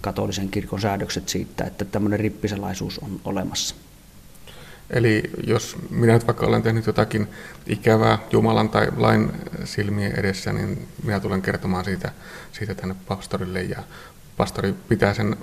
[0.01, 3.75] katolisen kirkon säädökset siitä, että tämmöinen rippisalaisuus on olemassa.
[4.89, 7.27] Eli jos minä nyt vaikka olen tehnyt jotakin
[7.67, 9.31] ikävää Jumalan tai lain
[9.63, 12.11] silmien edessä, niin minä tulen kertomaan siitä,
[12.51, 13.83] siitä tänne pastorille ja
[14.37, 15.37] pastori pitää sen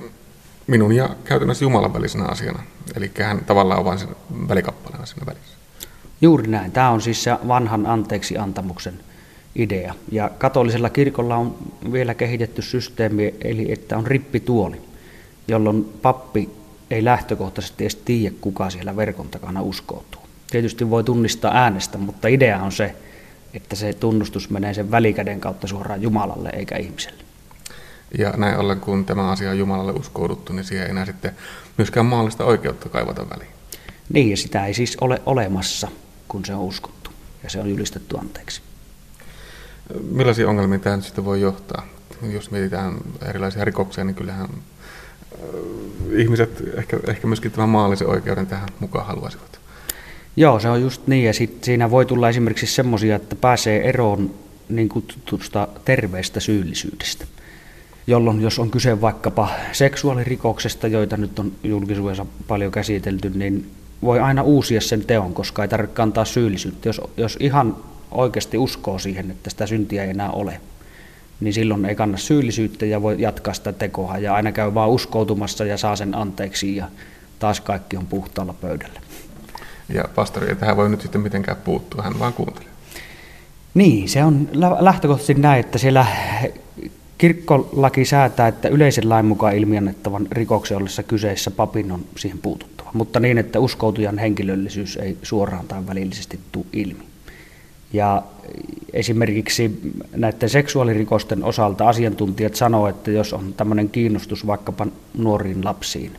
[0.66, 2.62] minun ja käytännössä Jumalan välisenä asiana.
[2.96, 4.08] Eli hän tavallaan on vain sen
[4.48, 5.56] välikappaleena siinä välissä.
[6.20, 6.72] Juuri näin.
[6.72, 8.94] Tämä on siis se vanhan anteeksi antamuksen
[9.54, 9.94] idea.
[10.12, 11.56] Ja katolisella kirkolla on
[11.92, 14.80] vielä kehitetty systeemi, eli että on rippituoli,
[15.48, 16.50] jolloin pappi
[16.90, 20.22] ei lähtökohtaisesti edes tiedä, kuka siellä verkon takana uskoutuu.
[20.50, 22.96] Tietysti voi tunnistaa äänestä, mutta idea on se,
[23.54, 27.24] että se tunnustus menee sen välikäden kautta suoraan Jumalalle eikä ihmiselle.
[28.18, 31.32] Ja näin ollen, kun tämä asia on Jumalalle uskouduttu, niin siihen ei enää sitten
[31.78, 33.50] myöskään maallista oikeutta kaivata väliin.
[34.12, 35.88] Niin, ja sitä ei siis ole olemassa,
[36.28, 37.10] kun se on uskottu
[37.42, 38.62] ja se on julistettu anteeksi.
[40.10, 41.86] Millaisia ongelmia tämä nyt sitten voi johtaa?
[42.32, 42.96] Jos mietitään
[43.28, 44.48] erilaisia rikoksia, niin kyllähän
[46.16, 49.60] ihmiset ehkä, ehkä myöskin tämän maallisen oikeuden tähän mukaan haluaisivat.
[50.36, 51.24] Joo, se on just niin.
[51.24, 54.30] Ja sit siinä voi tulla esimerkiksi semmoisia, että pääsee eroon
[54.68, 57.24] niin kutsutusta terveestä syyllisyydestä.
[58.06, 63.70] Jolloin jos on kyse vaikkapa seksuaalirikoksesta, joita nyt on julkisuudessa paljon käsitelty, niin
[64.02, 66.88] voi aina uusia sen teon, koska ei tarvitse kantaa syyllisyyttä.
[66.88, 67.76] Jos, jos ihan
[68.10, 70.60] oikeasti uskoo siihen, että sitä syntiä ei enää ole,
[71.40, 75.64] niin silloin ei kanna syyllisyyttä ja voi jatkaa sitä tekoa ja aina käy vaan uskoutumassa
[75.64, 76.86] ja saa sen anteeksi ja
[77.38, 79.00] taas kaikki on puhtaalla pöydällä.
[79.88, 82.68] Ja pastori ei tähän voi nyt sitten mitenkään puuttua, hän vaan kuuntelee.
[83.74, 84.48] Niin, se on
[84.80, 86.06] lähtökohtaisesti näin, että siellä
[87.18, 93.20] kirkkolaki säätää, että yleisen lain mukaan ilmiannettavan rikoksen ollessa kyseessä papin on siihen puututtava, mutta
[93.20, 97.13] niin, että uskoutujan henkilöllisyys ei suoraan tai välillisesti tule ilmi.
[97.94, 98.22] Ja
[98.92, 99.80] esimerkiksi
[100.16, 104.86] näiden seksuaalirikosten osalta asiantuntijat sanoo, että jos on tämmöinen kiinnostus vaikkapa
[105.18, 106.12] nuoriin lapsiin,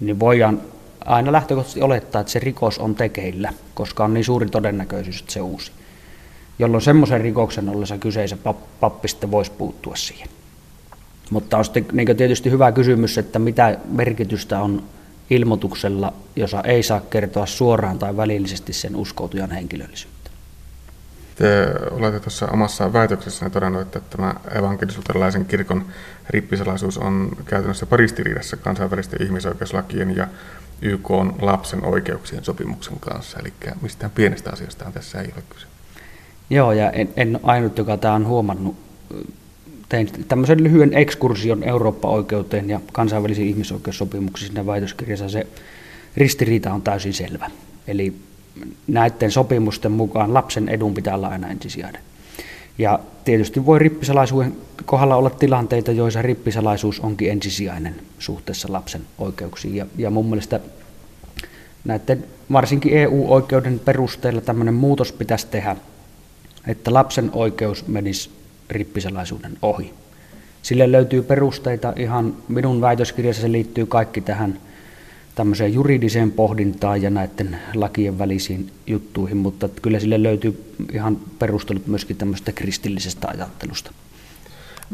[0.00, 0.60] niin voidaan
[1.04, 5.40] aina lähtökohtaisesti olettaa, että se rikos on tekeillä, koska on niin suuri todennäköisyys, että se
[5.40, 5.72] uusi.
[6.58, 8.38] Jolloin semmoisen rikoksen ollessa kyseisen
[8.80, 10.28] pappi sitten voisi puuttua siihen.
[11.30, 14.82] Mutta on sitten niin tietysti hyvä kysymys, että mitä merkitystä on
[15.30, 20.23] ilmoituksella, jossa ei saa kertoa suoraan tai välillisesti sen uskoutujan henkilöllisyyttä.
[21.34, 25.86] Te olette tuossa omassa väitöksessänne todennut, että tämä evankelisuterilaisen kirkon
[26.30, 30.26] rippisalaisuus on käytännössä paristiriidassa kansainvälisten ihmisoikeuslakien ja
[30.82, 33.38] YK on lapsen oikeuksien sopimuksen kanssa.
[33.38, 35.66] Eli mistään pienestä asiasta tässä ei ole kyse.
[36.50, 38.76] Joo, ja en, en ainut, joka tämä on huomannut.
[39.88, 45.28] Tein tämmöisen lyhyen ekskursion Eurooppa-oikeuteen ja kansainvälisiin ihmisoikeussopimuksiin siinä väitöskirjassa.
[45.28, 45.46] Se
[46.16, 47.50] ristiriita on täysin selvä.
[47.86, 48.14] Eli
[48.86, 52.02] näiden sopimusten mukaan lapsen edun pitää olla aina ensisijainen.
[52.78, 59.76] Ja tietysti voi rippisalaisuuden kohdalla olla tilanteita, joissa rippisalaisuus onkin ensisijainen suhteessa lapsen oikeuksiin.
[59.76, 60.60] Ja, ja mun mielestä
[61.84, 65.76] näiden varsinkin EU-oikeuden perusteella tämmöinen muutos pitäisi tehdä,
[66.66, 68.30] että lapsen oikeus menisi
[68.70, 69.94] rippisalaisuuden ohi.
[70.62, 74.60] Sille löytyy perusteita ihan minun väitöskirjassa, se liittyy kaikki tähän
[75.34, 82.16] tämmöiseen juridiseen pohdintaan ja näiden lakien välisiin juttuihin, mutta kyllä sille löytyy ihan perustelut myöskin
[82.16, 83.92] tämmöistä kristillisestä ajattelusta.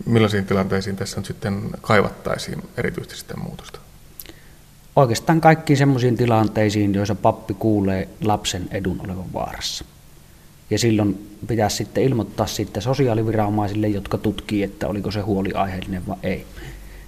[0.07, 3.81] Millaisiin tilanteisiin tässä nyt sitten kaivattaisiin erityisesti sitä muutosta?
[4.97, 9.85] Oikeastaan kaikkiin semmoisiin tilanteisiin, joissa pappi kuulee lapsen edun olevan vaarassa.
[10.71, 16.17] Ja silloin pitäisi sitten ilmoittaa sitten sosiaaliviranomaisille, jotka tutkii, että oliko se huoli aiheellinen vai
[16.23, 16.47] ei.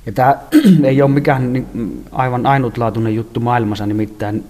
[0.06, 0.36] Ja tämä
[0.84, 1.66] ei ole mikään
[2.12, 4.44] aivan ainutlaatuinen juttu maailmassa, nimittäin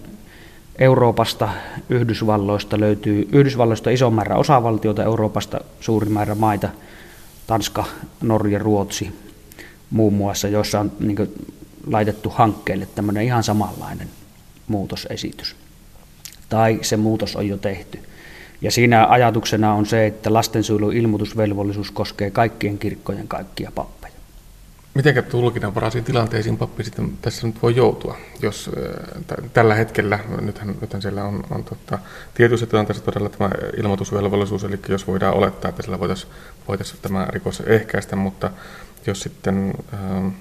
[0.79, 1.49] Euroopasta,
[1.91, 6.69] Yhdysvalloista löytyy, Yhdysvalloista iso määrä osavaltioita, Euroopasta suuri määrä maita,
[7.47, 7.85] Tanska,
[8.21, 9.13] Norja, Ruotsi
[9.91, 11.31] muun muassa, joissa on niin kuin,
[11.87, 14.09] laitettu hankkeelle tämmöinen ihan samanlainen
[14.69, 15.57] muutosesitys.
[16.49, 17.99] tai se muutos on jo tehty.
[18.63, 24.02] Ja siinä ajatuksena on se, että lastensuojelun ilmoitusvelvollisuus koskee kaikkien kirkkojen kaikkia pappeja.
[24.95, 31.03] Miten tulkinnanvaraisiin tilanteisiin pappi sitten tässä nyt voi joutua, jos äh, tällä hetkellä, nythän, nythän
[31.03, 31.99] siellä on, on tota,
[32.35, 36.33] tietyissä tilanteissa todella tämä ilmoitusvelvollisuus, eli jos voidaan olettaa, että sillä voitaisiin
[36.69, 38.51] voitais tämä rikos ehkäistä, mutta
[39.07, 40.33] jos sitten äh,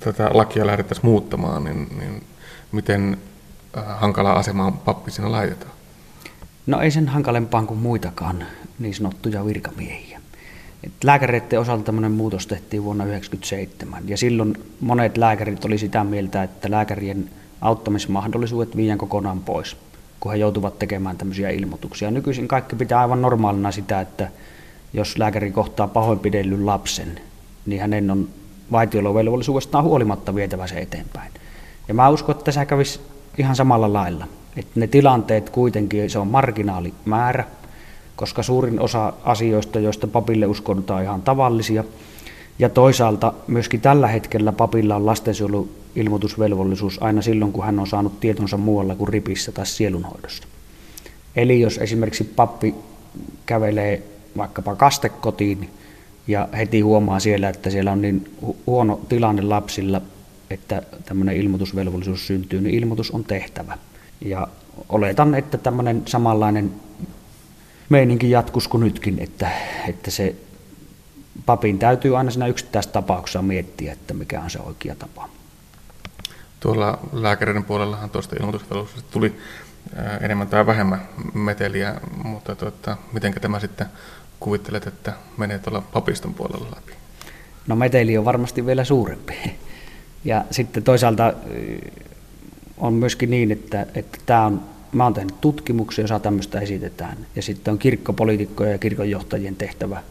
[0.00, 2.22] tätä lakia lähdettäisiin muuttamaan, niin, niin
[2.72, 3.18] miten
[3.78, 5.72] äh, hankalaa asemaan pappi siinä laitetaan?
[6.66, 8.46] No ei sen hankalempaan kuin muitakaan
[8.78, 10.15] niin sanottuja virkamiehiä.
[11.04, 16.70] Lääkäreiden osalta tämmöinen muutos tehtiin vuonna 1997 ja silloin monet lääkärit oli sitä mieltä, että
[16.70, 19.76] lääkärien auttamismahdollisuudet viiän kokonaan pois,
[20.20, 22.10] kun he joutuvat tekemään tämmöisiä ilmoituksia.
[22.10, 24.28] Nykyisin kaikki pitää aivan normaalina sitä, että
[24.92, 27.20] jos lääkäri kohtaa pahoinpidellyn lapsen,
[27.66, 28.28] niin hänen on
[28.72, 31.32] vaitiolovelvollisuudestaan huolimatta vietävä se eteenpäin.
[31.88, 33.00] Ja mä uskon, että tässä kävisi
[33.38, 34.26] ihan samalla lailla.
[34.56, 37.44] Että ne tilanteet kuitenkin, se on marginaalimäärä,
[38.16, 41.84] koska suurin osa asioista, joista papille uskotaan ihan tavallisia,
[42.58, 48.56] ja toisaalta myöskin tällä hetkellä papilla on lastensuojeluilmoitusvelvollisuus aina silloin, kun hän on saanut tietonsa
[48.56, 50.48] muualla kuin ripissä tai sielunhoidossa.
[51.36, 52.74] Eli jos esimerkiksi pappi
[53.46, 54.02] kävelee
[54.36, 55.70] vaikkapa kastekotiin
[56.26, 58.30] ja heti huomaa siellä, että siellä on niin
[58.66, 60.00] huono tilanne lapsilla,
[60.50, 63.78] että tämmöinen ilmoitusvelvollisuus syntyy, niin ilmoitus on tehtävä.
[64.20, 64.48] Ja
[64.88, 66.72] oletan, että tämmöinen samanlainen
[67.88, 69.50] meininki jatkus kuin nytkin, että,
[69.88, 70.34] että se
[71.46, 72.46] papin täytyy aina siinä
[72.92, 75.28] tapauksessa miettiä, että mikä on se oikea tapa.
[76.60, 79.36] Tuolla lääkäreiden puolellahan tuosta ilmoitusvelvollisuudesta tuli
[80.20, 81.94] enemmän tai vähemmän meteliä,
[82.24, 83.86] mutta tuota, miten tämä sitten
[84.40, 86.92] kuvittelet, että menee tuolla papiston puolella läpi?
[87.66, 89.34] No meteli on varmasti vielä suurempi.
[90.24, 91.32] Ja sitten toisaalta
[92.78, 94.60] on myöskin niin, että, että tämä on,
[94.96, 97.16] mä olen tehnyt tutkimuksia, jossa tämmöistä esitetään.
[97.36, 100.02] Ja sitten on kirkkopoliitikkojen ja kirkonjohtajien tehtävä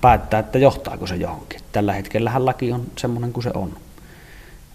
[0.00, 1.60] päättää, että johtaako se johonkin.
[1.72, 3.76] Tällä hetkellä laki on semmoinen kuin se on.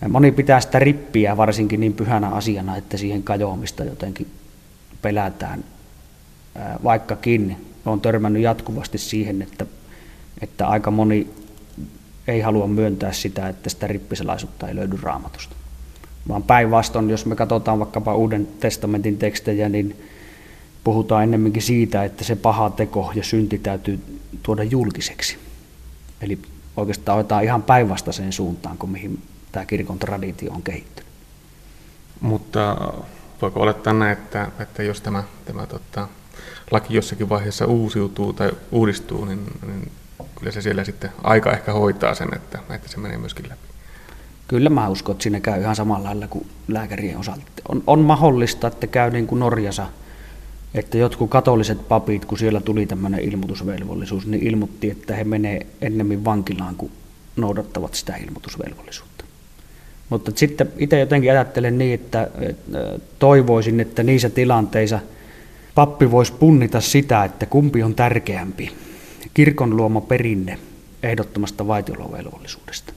[0.09, 4.27] Moni pitää sitä rippiä varsinkin niin pyhänä asiana, että siihen kajoamista jotenkin
[5.01, 5.63] pelätään.
[6.83, 9.65] Vaikkakin olen törmännyt jatkuvasti siihen, että,
[10.41, 11.29] että aika moni
[12.27, 15.55] ei halua myöntää sitä, että sitä rippisalaisuutta ei löydy raamatusta.
[16.27, 20.05] Vaan päinvastoin, jos me katsotaan vaikkapa Uuden testamentin tekstejä, niin
[20.83, 23.99] puhutaan ennemminkin siitä, että se paha teko ja synti täytyy
[24.43, 25.37] tuoda julkiseksi.
[26.21, 26.39] Eli
[26.77, 31.11] oikeastaan otetaan ihan päinvastaiseen suuntaan kuin mihin tämä kirkon traditio on kehittynyt.
[32.21, 32.77] Mutta
[33.41, 36.07] voiko olettaa näin, että, että jos tämä, tämä tota,
[36.71, 39.91] laki jossakin vaiheessa uusiutuu tai uudistuu, niin, niin
[40.39, 43.72] kyllä se siellä sitten aika ehkä hoitaa sen, että, että se menee myöskin läpi.
[44.47, 47.43] Kyllä mä uskon, että siinä käy ihan samalla lailla kuin lääkärien osalta.
[47.69, 49.87] On, on mahdollista, että käy niin kuin Norjassa,
[50.73, 56.25] että jotkut katoliset papit, kun siellä tuli tämmöinen ilmoitusvelvollisuus, niin ilmoitti, että he menee ennemmin
[56.25, 56.91] vankilaan, kuin
[57.35, 59.25] noudattavat sitä ilmoitusvelvollisuutta.
[60.09, 62.27] Mutta sitten itse jotenkin ajattelen niin, että
[63.19, 64.99] toivoisin, että niissä tilanteissa
[65.75, 68.71] pappi voisi punnita sitä, että kumpi on tärkeämpi.
[69.33, 70.59] Kirkon luoma perinne
[71.03, 72.93] ehdottomasta vaitiolovelvollisuudesta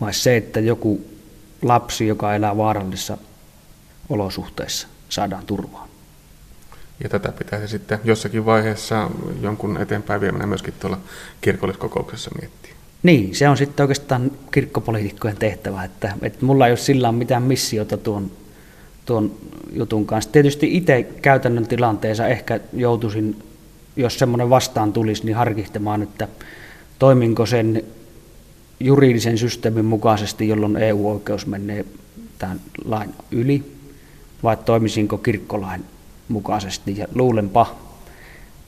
[0.00, 1.04] vai se, että joku
[1.62, 3.18] lapsi, joka elää vaarallisissa
[4.08, 5.88] olosuhteissa, saadaan turvaan.
[7.02, 9.10] Ja tätä pitäisi sitten jossakin vaiheessa
[9.40, 10.98] jonkun eteenpäin viemänä myöskin tuolla
[11.40, 12.74] kirkolliskokouksessa miettiä.
[13.02, 17.96] Niin, se on sitten oikeastaan kirkkopoliitikkojen tehtävä, että, että mulla ei ole sillä mitään missiota
[17.96, 18.30] tuon,
[19.06, 19.34] tuon
[19.72, 20.32] jutun kanssa.
[20.32, 23.42] Tietysti itse käytännön tilanteessa ehkä joutuisin,
[23.96, 26.28] jos semmoinen vastaan tulisi, niin harkihtamaan, että
[26.98, 27.84] toiminko sen
[28.80, 31.84] juridisen systeemin mukaisesti, jolloin EU-oikeus menee
[32.38, 33.72] tämän lain yli,
[34.42, 35.84] vai toimisinko kirkkolain
[36.28, 36.98] mukaisesti.
[36.98, 37.76] Ja luulenpa,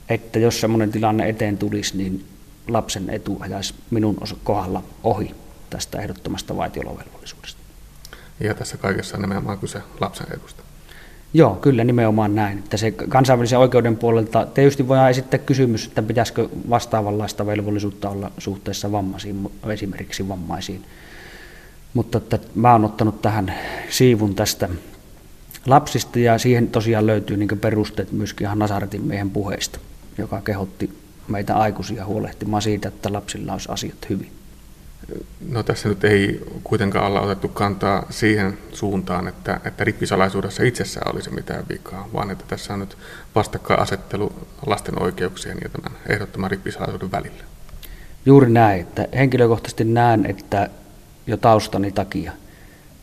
[0.09, 2.25] että jos semmoinen tilanne eteen tulisi, niin
[2.67, 5.35] lapsen etu ajaisi minun kohdalla ohi
[5.69, 7.59] tästä ehdottomasta vaitiolovelvollisuudesta.
[8.39, 10.63] Ja tässä kaikessa on nimenomaan kyse lapsen edusta.
[11.33, 12.57] Joo, kyllä nimenomaan näin.
[12.57, 18.91] Että se kansainvälisen oikeuden puolelta tietysti voidaan esittää kysymys, että pitäisikö vastaavanlaista velvollisuutta olla suhteessa
[18.91, 20.85] vammaisiin, esimerkiksi vammaisiin.
[21.93, 23.53] Mutta että mä oon ottanut tähän
[23.89, 24.69] siivun tästä
[25.65, 29.79] lapsista ja siihen tosiaan löytyy niin perusteet myöskin ihan Nasaretin miehen puheista,
[30.17, 30.89] joka kehotti
[31.27, 34.42] meitä aikuisia huolehtimaan siitä, että lapsilla olisi asiat hyvin.
[35.49, 41.29] No tässä nyt ei kuitenkaan olla otettu kantaa siihen suuntaan, että, että rippisalaisuudessa itsessään olisi
[41.29, 42.97] mitään vikaa, vaan että tässä on nyt
[43.35, 44.33] vastakkainasettelu
[44.65, 47.43] lasten oikeuksien ja tämän ehdottoman rippisalaisuuden välillä.
[48.25, 50.69] Juuri näin, että henkilökohtaisesti näen, että
[51.27, 52.31] jo taustani takia,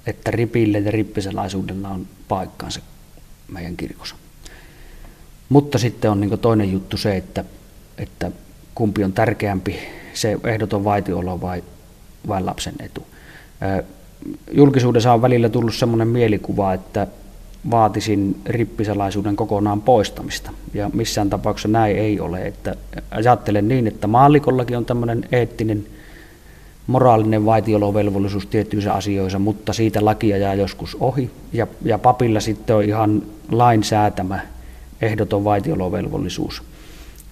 [0.07, 2.81] että ripille ja rippisalaisuudella on paikkaansa
[3.49, 4.17] meidän kirkossa.
[5.49, 7.45] Mutta sitten on niin toinen juttu se, että,
[7.99, 8.31] että
[8.75, 9.79] kumpi on tärkeämpi,
[10.15, 11.65] se ehdoton vaitiolo vai,
[12.29, 13.07] vai lapsen etu.
[14.53, 17.07] Julkisuudessa on välillä tullut sellainen mielikuva, että
[17.71, 20.51] vaatisin rippisalaisuuden kokonaan poistamista.
[20.75, 22.47] Ja missään tapauksessa näin ei ole.
[22.47, 22.75] Että
[23.11, 25.87] ajattelen niin, että maallikollakin on tämmöinen eettinen
[26.87, 31.31] moraalinen vaitiolovelvollisuus tiettyissä asioissa, mutta siitä lakia jää joskus ohi.
[31.53, 34.41] Ja, ja papilla sitten on ihan lainsäätämä
[35.03, 36.63] ehdoton vaitiolovelvollisuus.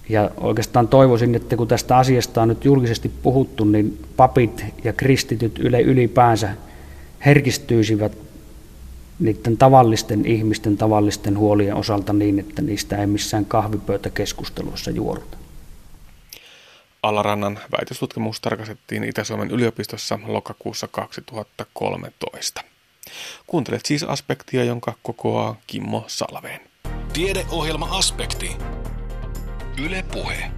[0.09, 5.59] Ja oikeastaan toivoisin, että kun tästä asiasta on nyt julkisesti puhuttu, niin papit ja kristityt
[5.59, 6.49] yle ylipäänsä
[7.25, 8.17] herkistyisivät
[9.19, 15.37] niiden tavallisten ihmisten tavallisten huolien osalta niin, että niistä ei missään kahvipöytäkeskusteluissa juoruta.
[17.03, 22.61] Alarannan väitöstutkimus tarkastettiin Itä-Suomen yliopistossa lokakuussa 2013.
[23.47, 26.61] Kuuntelet siis aspektia, jonka kokoaa Kimmo Salveen.
[27.13, 28.57] Tiedeohjelma Aspekti.
[29.85, 30.51] Yle Puhe.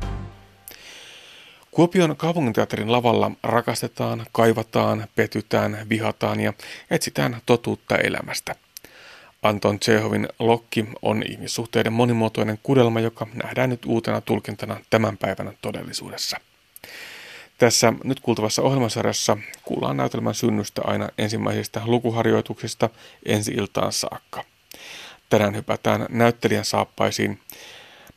[1.72, 6.54] Kuopion kaupunginteatterin lavalla rakastetaan, kaivataan, petytään, vihataan ja
[6.92, 8.56] etsitään totuutta elämästä.
[9.42, 16.38] Anton Tsehovin Lokki on ihmissuhteiden monimuotoinen kudelma, joka nähdään nyt uutena tulkintana tämän päivän todellisuudessa.
[17.58, 22.90] Tässä nyt kuultavassa ohjelmasarjassa kuullaan näytelmän synnystä aina ensimmäisistä lukuharjoituksista
[23.26, 24.44] ensi iltaan saakka.
[25.30, 27.40] Tänään hypätään näyttelijän saappaisiin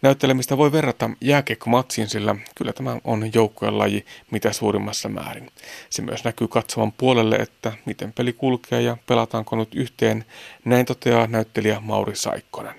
[0.05, 5.51] Näyttelemistä voi verrata jääkiekkomatsiin, sillä kyllä tämä on joukkojen laji mitä suurimmassa määrin.
[5.91, 10.25] Se myös näkyy katsovan puolelle, että miten peli kulkee ja pelataanko nyt yhteen,
[10.65, 12.75] näin toteaa näyttelijä Mauri Saikkonen.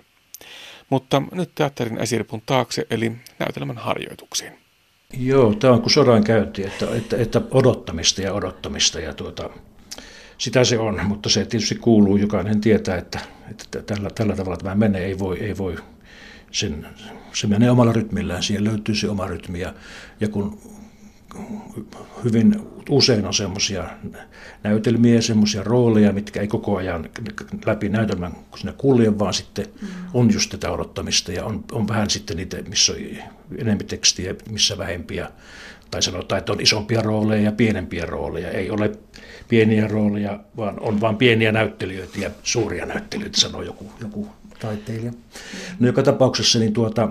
[0.89, 4.53] Mutta nyt teatterin esiripun taakse, eli näytelmän harjoituksiin.
[5.17, 9.49] Joo, tämä on kuin sodan käynti, että, että, että odottamista ja odottamista ja tuota,
[10.37, 13.19] sitä se on, mutta se tietysti kuuluu, jokainen tietää, että,
[13.51, 15.75] että tällä, tällä tavalla tämä menee, ei voi, ei voi
[16.55, 16.87] sen,
[17.33, 19.59] se menee omalla rytmillään, siihen löytyy se oma rytmi.
[19.59, 19.73] Ja,
[20.19, 20.59] ja kun
[22.23, 22.55] hyvin
[22.89, 23.89] usein on semmoisia
[24.63, 27.09] näytelmiä, semmoisia rooleja, mitkä ei koko ajan
[27.65, 29.87] läpi näytelmän kun sinne kulje, vaan sitten mm.
[30.13, 32.99] on just tätä odottamista ja on, on vähän sitten niitä, missä on
[33.57, 35.31] enemmän tekstiä, missä vähempiä.
[35.91, 38.51] Tai sanotaan, että on isompia rooleja ja pienempiä rooleja.
[38.51, 38.91] Ei ole
[39.47, 44.27] pieniä rooleja, vaan on vain pieniä näyttelijöitä ja suuria näyttelijöitä, sanoo joku, joku
[44.59, 45.11] taiteilija.
[45.79, 47.09] No joka tapauksessa niin tuota,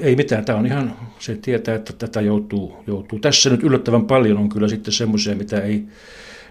[0.00, 3.18] ei mitään, tämä on ihan, se tietää, että tätä joutuu, joutuu.
[3.18, 5.84] Tässä nyt yllättävän paljon on kyllä sitten semmoisia, mitä ei,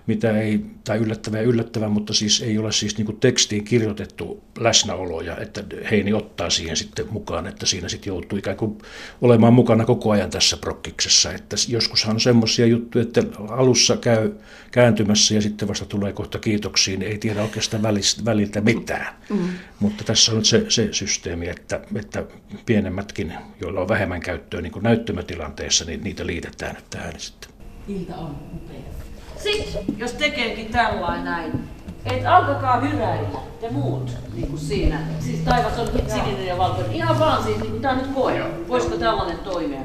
[0.08, 5.64] mitä ei, tai yllättävää yllättävää, mutta siis ei ole siis niin tekstiin kirjoitettu läsnäoloja, että
[5.92, 8.78] Heini ottaa siihen sitten mukaan, että siinä sitten joutuu ikään kuin
[9.22, 14.32] olemaan mukana koko ajan tässä prokkiksessa, että joskushan on semmoisia juttuja, että alussa käy
[14.72, 17.84] kääntymässä ja sitten vasta tulee kohta kiitoksiin, ei tiedä oikeastaan
[18.26, 19.50] väliltä mitään, mm.
[19.80, 22.26] mutta tässä on nyt se, se systeemi, että, että
[22.66, 27.50] pienemmätkin, joilla on vähemmän käyttöä niin kuin näyttömätilanteessa, niin niitä liitetään nyt tähän sitten.
[27.88, 29.13] Ilta on upea.
[29.44, 31.70] Sitten, jos tekeekin tällainen näin,
[32.06, 35.00] että alkakaa hyräillä, te muut, niin kuin siinä.
[35.20, 36.94] Siis taivas on sininen ja valkoinen.
[36.94, 38.44] Ihan vaan siis, niin kuin tämä nyt koe.
[38.68, 39.82] Voisiko tällainen toimia?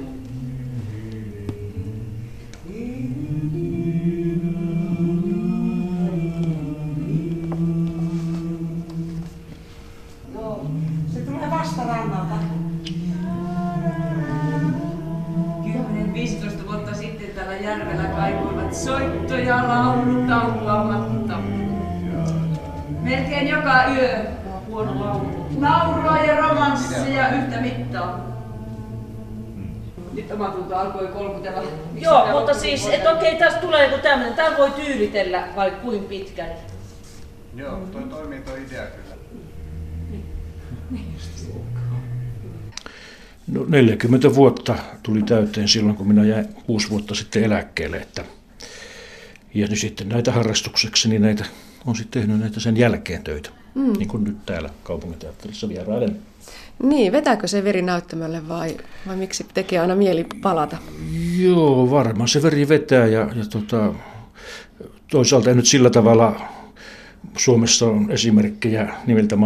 [19.49, 21.39] Soittoja laulu taukoamatta.
[23.01, 24.19] Melkein joka yö
[24.67, 25.47] huono laulu.
[25.61, 28.29] Laulua ja romanssia yhtä mittaa.
[30.13, 31.63] Nyt omatunto alkoi kolkutella.
[31.95, 34.35] Joo, mutta siis, että okei, okay, tässä tulee joku tämmöinen.
[34.35, 36.51] Tämä voi tyylitellä vai kuin pitkän.
[37.57, 39.19] Joo, toi toimii toi idea kyllä.
[43.47, 47.97] No 40 vuotta tuli täyteen silloin, kun minä jäin kuusi vuotta sitten eläkkeelle.
[47.97, 48.25] Että,
[49.55, 51.45] ja nyt sitten näitä harrastukseksi, niin näitä
[51.87, 53.51] on sitten tehnyt näitä sen jälkeen töitä.
[53.75, 53.93] Mm.
[53.93, 56.19] Niin kuin nyt täällä kaupunginteatterissa vierailen.
[56.83, 58.77] Niin, vetääkö se veri näyttämölle vai,
[59.07, 60.77] vai miksi tekee aina mieli palata?
[61.39, 63.95] Joo, varmaan se veri vetää ja, ja tota,
[65.11, 66.41] toisaalta en nyt sillä tavalla
[67.37, 69.37] Suomessa on esimerkkejä nimeltä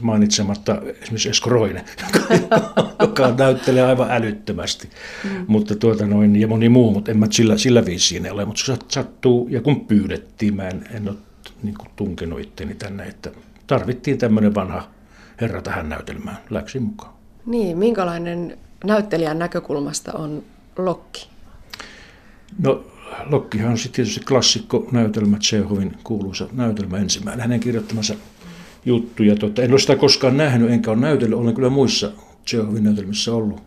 [0.00, 1.84] mainitsematta esimerkiksi Esko Roine,
[2.30, 4.90] joka, joka näyttelee aivan älyttömästi.
[5.24, 5.44] Mm.
[5.46, 8.44] Mutta tuota noin, ja moni muu, mutta en mä sillä, sillä viisiin ole.
[8.44, 11.16] Mutta se sattuu, ja kun pyydettiin, mä en, en ole
[11.62, 13.30] niin kuin tunkenut itteni tänne, että
[13.66, 14.88] tarvittiin tämmöinen vanha
[15.40, 16.38] herra tähän näytelmään.
[16.50, 17.12] Läksin mukaan.
[17.46, 20.42] Niin, minkälainen näyttelijän näkökulmasta on
[20.78, 21.28] Lokki?
[22.58, 22.84] No
[23.30, 28.14] Lokkihan on sitten tietysti klassikko näytelmä, Tsehovin kuuluisa näytelmä ensimmäinen, hänen kirjoittamansa
[28.84, 29.36] juttuja.
[29.36, 32.12] Tota, en ole sitä koskaan nähnyt, enkä ole näytellyt, olen kyllä muissa
[32.44, 33.62] Tsehovin näytelmissä ollut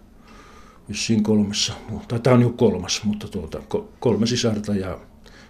[0.89, 1.73] vissiin kolmessa,
[2.07, 3.61] tai tämä on jo kolmas, mutta tuota,
[3.99, 4.99] kolme sisarta ja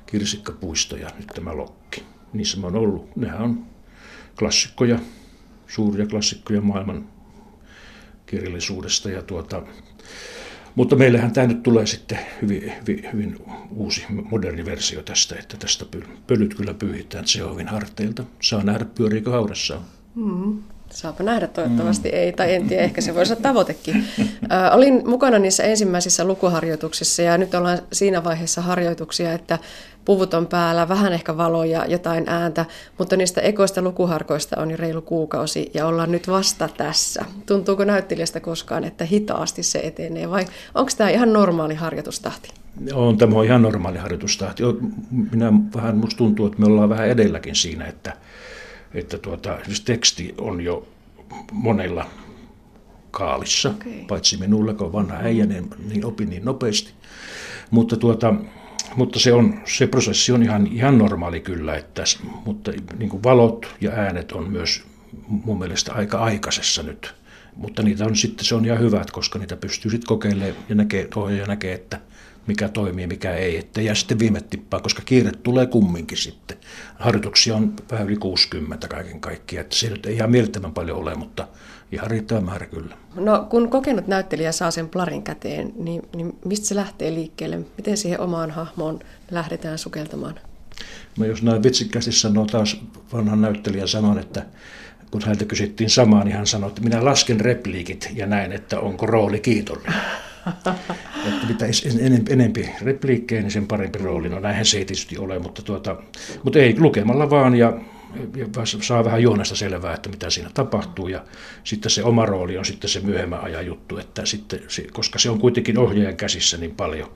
[0.06, 2.04] kirsikkapuisto ja nyt tämä lokki.
[2.34, 3.16] Niissä mä oon ollut.
[3.16, 3.66] Nehän on
[4.40, 5.00] klassikkoja,
[5.68, 7.10] suuria klassikkoja maailman
[8.26, 9.10] kirjallisuudesta.
[9.10, 9.62] Ja tuota,
[10.96, 13.38] meillähän tämä nyt tulee sitten hyvin, hyvin, hyvin
[13.76, 15.86] uusi, moderni versio tästä, että tästä
[16.28, 18.24] pölyt kyllä pyyhitään Tsehovin harteilta.
[18.42, 19.78] Saa nähdä, pyöriikö haudassa.
[20.16, 20.64] Mm-hmm.
[20.90, 22.16] Saapa nähdä, toivottavasti mm.
[22.16, 24.06] ei, tai en tiedä, ehkä se voisi olla tavoitekin.
[24.20, 24.26] Ö,
[24.72, 29.60] olin mukana niissä ensimmäisissä lukuharjoituksissa ja nyt ollaan siinä vaiheessa harjoituksia, että
[30.06, 32.66] puvut on päällä, vähän ehkä valoja, jotain ääntä,
[32.98, 37.26] mutta niistä ekoista lukuharkoista on jo reilu kuukausi ja ollaan nyt vasta tässä.
[37.46, 40.46] Tuntuuko näyttelijästä koskaan, että hitaasti se etenee vai
[40.76, 42.50] onko tämä ihan normaali harjoitustahti?
[42.94, 44.64] On, tämä on ihan normaali harjoitustahti.
[45.32, 48.14] Minä vähän, musta tuntuu, että me ollaan vähän edelläkin siinä, että,
[48.94, 50.88] että tuota, teksti on jo
[51.52, 52.06] monella
[53.12, 53.92] kaalissa, okay.
[54.08, 56.92] paitsi minulle, kun on vanha äijä, niin, niin opin niin nopeasti.
[57.72, 58.34] Mutta tuota,
[58.96, 62.04] mutta se, on, se prosessi on ihan, ihan normaali kyllä, että,
[62.46, 64.84] mutta niin kuin valot ja äänet on myös
[65.28, 67.14] mun mielestä aika aikaisessa nyt.
[67.56, 71.08] Mutta niitä on sitten, se on ihan hyvä, koska niitä pystyy sitten kokeilemaan ja näkee,
[71.16, 72.00] ohjaaja näkee, että
[72.48, 73.58] mikä toimii mikä ei.
[73.58, 76.58] Että ja sitten viime tippaa, koska kiire tulee kumminkin sitten.
[77.00, 81.16] Harjoituksia on vähän yli 60 kaiken kaikkiaan, että se nyt ei ihan mielettömän paljon ole,
[81.16, 81.48] mutta
[81.92, 82.98] ihan riittävä määrä kyllä.
[83.16, 87.60] No kun kokenut näyttelijä saa sen plarin käteen, niin, niin mistä se lähtee liikkeelle?
[87.78, 89.00] Miten siihen omaan hahmoon
[89.32, 90.40] lähdetään sukeltamaan?
[91.18, 92.82] No jos näin vitsikkäästi sanoo taas
[93.14, 94.46] vanhan näyttelijän sanon, että
[95.12, 99.06] kun häneltä kysyttiin samaa, niin hän sanoi, että minä lasken repliikit ja näin, että onko
[99.06, 99.94] rooli kiitollinen.
[101.26, 101.66] että mitä
[102.30, 104.30] enempi repliikkejä, niin sen parempi rooli.
[104.30, 105.96] No näinhän se ei tietysti ole, mutta, tuota,
[106.44, 107.74] mutta ei lukemalla vaan ja
[108.82, 111.26] saa vähän juonesta selvää, että mitä siinä tapahtuu ja
[111.64, 114.60] sitten se oma rooli on sitten se myöhemmän ajan juttu, että sitten,
[114.92, 117.12] koska se on kuitenkin ohjaajan käsissä niin paljon,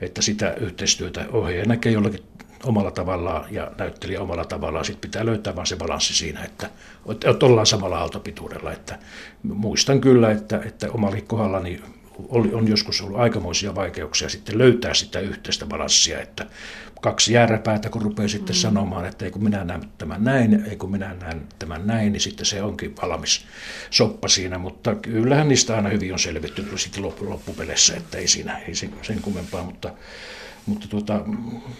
[0.00, 2.20] että sitä yhteistyötä ohjaaja näkee jollakin
[2.64, 4.84] omalla tavallaan ja näyttelijä omalla tavallaan.
[4.84, 6.70] Sitten pitää löytää vaan se balanssi siinä, että,
[7.24, 8.72] että ollaan samalla aaltopituudella.
[8.72, 8.98] Että
[9.42, 11.80] muistan kyllä, että, että omalla kohdallani
[12.28, 16.46] oli, on joskus ollut aikamoisia vaikeuksia sitten löytää sitä yhteistä balanssia, että
[17.02, 18.60] kaksi järräpäätä, kun rupeaa sitten mm.
[18.60, 22.20] sanomaan, että ei kun minä näen tämän näin, ei kun minä näen tämän näin, niin
[22.20, 23.44] sitten se onkin valmis
[23.90, 28.74] soppa siinä, mutta kyllähän niistä aina hyvin on selvitty sitten loppupeleissä, että ei siinä ei
[28.74, 29.92] sen, sen kummempaa, mutta,
[30.66, 31.24] mutta tuota,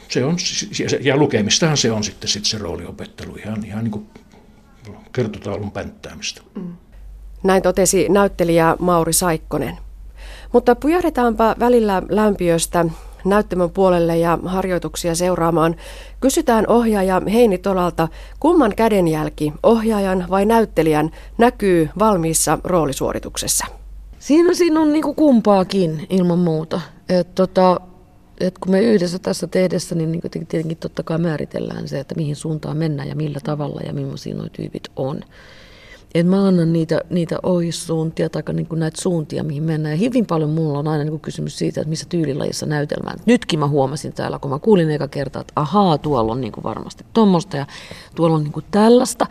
[0.08, 0.36] se on,
[1.00, 4.06] ja lukemistahan se on sitten, sitten se rooliopettelu, ihan, ihan niin kuin
[5.12, 6.42] kertotaulun pänttäämistä.
[6.54, 6.72] Mm.
[7.42, 9.78] Näin totesi näyttelijä Mauri Saikkonen.
[10.52, 12.84] Mutta pujahdetaanpa välillä lämpiöstä
[13.24, 15.76] näyttämön puolelle ja harjoituksia seuraamaan.
[16.20, 18.08] Kysytään ohjaaja Heini Tolalta,
[18.40, 23.66] kumman kädenjälki, ohjaajan vai näyttelijän, näkyy valmiissa roolisuorituksessa?
[24.18, 26.80] Siinä, siinä on niin kumpaakin ilman muuta.
[27.08, 27.80] Et tota,
[28.40, 32.36] et kun me yhdessä tässä tehdessä, niin, niin tietenkin totta kai määritellään se, että mihin
[32.36, 35.20] suuntaan mennään ja millä tavalla ja millaisia nuo tyypit on
[36.14, 39.92] että mä annan niitä, niitä ohjesuuntia tai niin kuin näitä suuntia, mihin mennään.
[39.92, 43.18] Ja hyvin paljon mulla on aina niin kuin kysymys siitä, että missä tyylilajissa näytelmään.
[43.26, 46.64] Nytkin mä huomasin täällä, kun mä kuulin eka kertaa, että ahaa, tuolla on niin kuin
[46.64, 47.66] varmasti tuommoista ja
[48.14, 49.26] tuolla on niin kuin tällaista.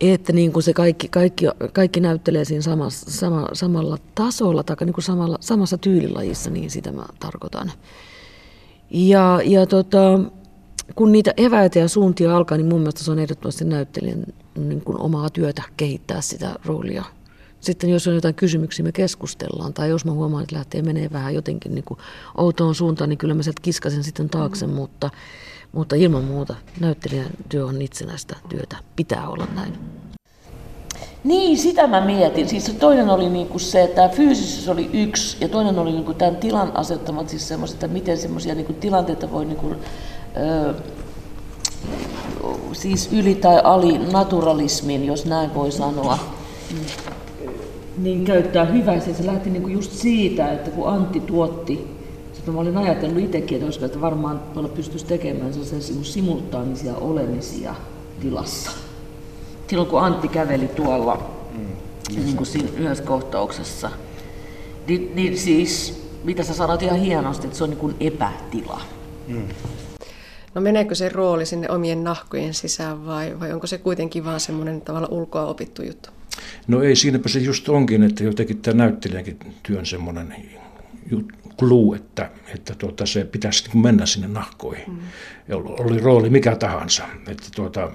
[0.00, 4.92] Että niin kuin se kaikki, kaikki, kaikki näyttelee siinä samassa, sama, samalla tasolla tai niin
[4.92, 7.72] kuin samalla, samassa tyylilajissa, niin sitä mä tarkoitan.
[8.90, 10.20] Ja, ja tota,
[10.94, 14.24] kun niitä eväitä ja suuntia alkaa, niin mun mielestä se on ehdottomasti näyttelijän
[14.58, 17.04] niin kuin omaa työtä kehittää sitä roolia.
[17.60, 19.74] Sitten jos on jotain kysymyksiä, me keskustellaan.
[19.74, 22.00] Tai jos mä huomaan, että lähtee menee vähän jotenkin niin kuin
[22.36, 24.66] outoon suuntaan, niin kyllä mä sieltä kiskasen sitten taakse.
[24.66, 24.72] Mm.
[24.72, 25.10] Mutta,
[25.72, 28.76] mutta ilman muuta näyttelijän työ on itsenäistä työtä.
[28.96, 29.72] Pitää olla näin.
[31.24, 32.48] Niin, sitä mä mietin.
[32.48, 36.36] Siis toinen oli niinku se, että tämä fyysisyys oli yksi, ja toinen oli niinku tämän
[36.36, 39.74] tilan asettamat, siis semmoiset, että miten semmoisia niinku tilanteita voi niinku,
[40.36, 40.74] ö,
[42.72, 46.18] siis yli- tai alinaturalismin, jos näin voi sanoa,
[47.98, 49.14] niin käyttää hyväksi.
[49.14, 51.96] Se lähti niinku just siitä, että kun Antti tuotti,
[52.32, 57.74] sitten mä olin ajatellut itsekin, että, että varmaan tuolla pystyisi tekemään sellaisia niinku simultaanisia olemisia
[58.20, 58.70] tilassa.
[59.68, 61.66] Silloin kun Antti käveli tuolla mm.
[62.24, 63.90] niin kuin siinä yhdessä kohtauksessa,
[64.88, 68.80] niin, niin siis, mitä sä sanoit ihan hienosti, että se on niin kuin epätila.
[69.28, 69.48] Mm.
[70.56, 74.80] No meneekö se rooli sinne omien nahkojen sisään vai, vai onko se kuitenkin vaan semmoinen
[74.80, 76.08] tavalla ulkoa opittu juttu?
[76.68, 80.34] No ei, siinäpä se just onkin, että jotenkin tämä näyttelijänkin työn semmoinen
[81.58, 84.90] clue, että, että tuota, se pitäisi niin mennä sinne nahkoihin.
[84.90, 84.98] Mm.
[85.54, 87.04] Oli rooli mikä tahansa.
[87.28, 87.90] Että tuota,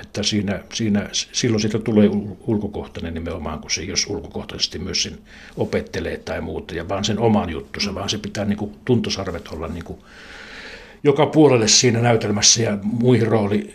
[0.00, 2.10] että siinä, siinä, silloin siitä tulee
[2.46, 5.18] ulkokohtainen nimenomaan, kun se jos ulkokohtaisesti myös sen
[5.56, 9.68] opettelee tai muuta, ja vaan sen oman juttunsa, vaan se pitää niin kuin, tuntosarvet olla
[9.68, 9.98] niin kuin,
[11.04, 13.74] joka puolelle siinä näytelmässä ja muihin rooli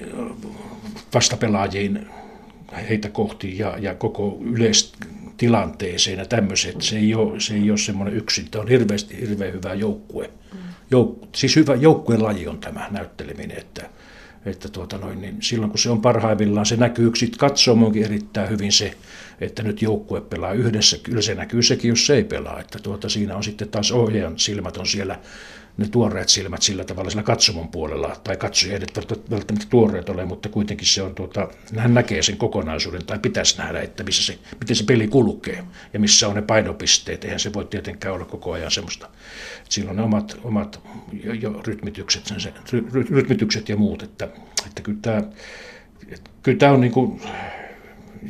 [1.13, 2.07] vastapelaajiin
[2.89, 6.81] heitä kohti ja, ja koko yleistilanteeseen ja tämmöiset.
[6.81, 8.51] Se ei ole, se ei ole semmoinen yksin.
[8.51, 10.29] Tämä on hirveästi, hirveän hyvä joukkue.
[10.91, 13.89] Jouk, siis hyvä joukkueen laji on tämä näytteleminen, että,
[14.45, 18.71] että tuota noin, niin silloin kun se on parhaimmillaan, se näkyy sitten katsomonkin erittäin hyvin
[18.71, 18.93] se,
[19.41, 20.97] että nyt joukkue pelaa yhdessä.
[21.03, 22.59] Kyllä se näkyy sekin, jos se ei pelaa.
[22.59, 25.19] Että tuota, siinä on sitten taas ohjaajan silmät on siellä
[25.79, 28.97] ne tuoreet silmät sillä tavalla sillä katsomon puolella, tai katsoja eivät
[29.31, 33.81] välttämättä tuoreet ole, mutta kuitenkin se on, tuota, hän näkee sen kokonaisuuden, tai pitäisi nähdä,
[33.81, 35.63] että missä se, miten se peli kulkee,
[35.93, 39.05] ja missä on ne painopisteet, eihän se voi tietenkään olla koko ajan semmoista.
[39.05, 40.81] Että silloin ne omat, omat
[41.23, 44.27] jo, jo rytmitykset, sen, se, ry, rytmitykset ja muut, että,
[44.65, 45.23] että kyllä tämä,
[46.43, 47.21] kyllä tämä on niin kuin,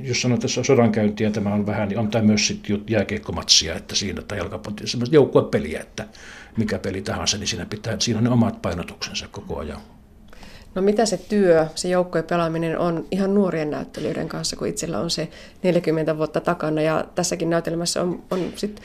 [0.03, 4.21] jos sanotaan tässä sodankäyntiä, tämä on vähän, niin on tämä myös sitten jääkeikkomatsia, että siinä
[4.21, 6.05] tai jalkapallo, semmoista joukkuepeliä, että
[6.57, 9.81] mikä peli tahansa, niin siinä, pitää, siinä on ne omat painotuksensa koko ajan.
[10.75, 15.09] No mitä se työ, se joukkojen pelaaminen on ihan nuorien näyttelijöiden kanssa, kun itsellä on
[15.09, 15.29] se
[15.63, 18.81] 40 vuotta takana ja tässäkin näytelmässä on, on sit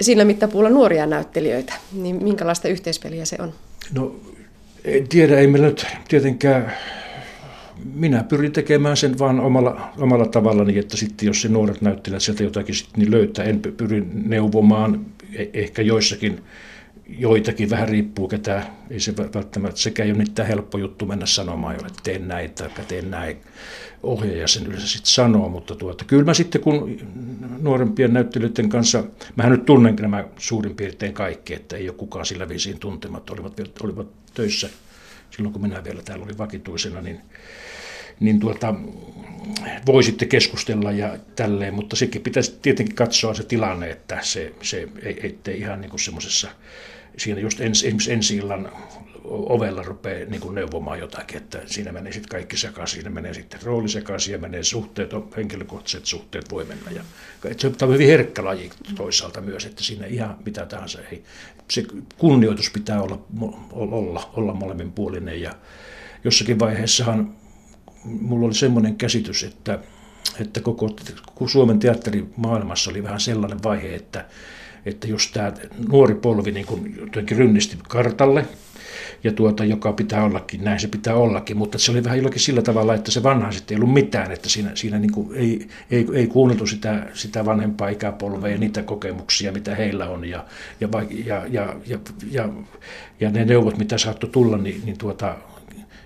[0.00, 3.52] sillä mittapuulla nuoria näyttelijöitä, niin minkälaista yhteispeliä se on?
[3.94, 4.14] No
[4.84, 6.72] en tiedä, ei meillä nyt tietenkään
[7.94, 12.42] minä pyrin tekemään sen vaan omalla, omalla tavallani, että sitten jos se nuoret näyttelijät sieltä
[12.42, 15.06] jotakin sitten niin löytää, en pyri neuvomaan
[15.52, 16.42] ehkä joissakin
[17.08, 21.74] joitakin, vähän riippuu ketä, ei se välttämättä, sekä ei ole mitään helppo juttu mennä sanomaan,
[21.74, 23.36] jolle teen näin tai teen näin.
[24.02, 26.98] Ohjaaja sen yleensä sitten sanoo, mutta tuota, kyllä mä sitten kun
[27.60, 29.04] nuorempien näyttelijöiden kanssa,
[29.36, 33.60] mä nyt tunnen nämä suurin piirtein kaikki, että ei ole kukaan sillä viisiin tuntemat, olivat,
[33.82, 34.68] olivat töissä
[35.30, 37.20] silloin kun minä vielä täällä olin vakituisena, niin
[38.20, 38.74] niin tuota,
[39.86, 44.88] voi sitten keskustella ja tälleen, mutta sekin pitäisi tietenkin katsoa se tilanne, että se, se
[45.22, 46.50] ettei ihan niin kuin semmoisessa,
[47.18, 48.72] siinä just ens, esimerkiksi ensi illan
[49.24, 53.62] ovella rupeaa niin kuin neuvomaan jotakin, että siinä menee sitten kaikki sekaisin, siinä menee sitten
[53.62, 56.90] rooli sekaisin ja menee suhteet, henkilökohtaiset suhteet voi mennä.
[56.90, 57.04] Ja,
[57.56, 61.22] se on hyvin herkkä laji toisaalta myös, että siinä ihan mitä tahansa ei.
[61.70, 61.84] Se
[62.18, 63.26] kunnioitus pitää olla,
[63.72, 65.54] olla, olla molemminpuolinen ja
[66.24, 67.36] jossakin vaiheessahan
[68.04, 69.78] mulla oli semmoinen käsitys, että,
[70.40, 70.90] että koko
[71.46, 74.24] Suomen teatterimaailmassa oli vähän sellainen vaihe, että,
[74.86, 75.52] että jos tämä
[75.88, 78.46] nuori polvi niin kuin jotenkin rynnisti kartalle,
[79.24, 82.62] ja tuota, joka pitää ollakin, näin se pitää ollakin, mutta se oli vähän jollakin sillä
[82.62, 86.06] tavalla, että se vanha sitten ei ollut mitään, että siinä, siinä niin kuin ei, ei,
[86.14, 90.44] ei kuunneltu sitä, sitä vanhempaa ikäpolvea ja niitä kokemuksia, mitä heillä on, ja,
[90.80, 90.88] ja,
[91.26, 91.98] ja, ja, ja,
[92.30, 92.48] ja,
[93.20, 95.36] ja ne neuvot, mitä saattoi tulla, niin, niin tuota,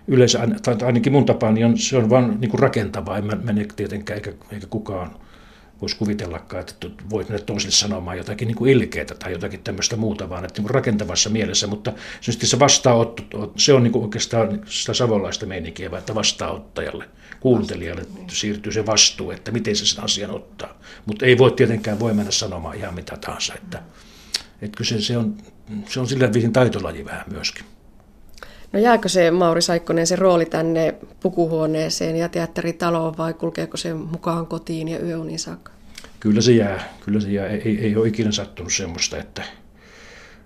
[0.09, 4.33] yleensä, tai ainakin mun niin on, se on vain niin rakentavaa, en mene tietenkään eikä,
[4.53, 5.11] eikä kukaan
[5.81, 10.29] voisi kuvitellakaan, että voit mennä toisille sanomaan jotakin niin kuin ilkeätä tai jotakin tämmöistä muuta,
[10.29, 15.47] vaan että niin rakentavassa mielessä, mutta se vastaanotto, se on niin kuin oikeastaan sitä savolaista
[15.47, 17.05] meininkiä, että vastaanottajalle,
[17.41, 20.79] kuuntelijalle siirtyy se vastuu, että miten se sen asian ottaa.
[21.07, 23.83] Mutta ei voi tietenkään voi mennä sanomaan ihan mitä tahansa, että,
[24.63, 25.37] että se, se, on,
[25.89, 27.65] se on sillä viisin taitolaji vähän myöskin.
[28.73, 34.47] No jääkö se Mauri Saikkonen se rooli tänne pukuhuoneeseen ja teatteritaloon vai kulkeeko se mukaan
[34.47, 35.73] kotiin ja yöuniin saakka?
[36.21, 36.95] Kyllä se jää.
[37.05, 37.49] Kyllä se jää.
[37.49, 39.43] Ei, ei ole ikinä sattunut semmoista, että,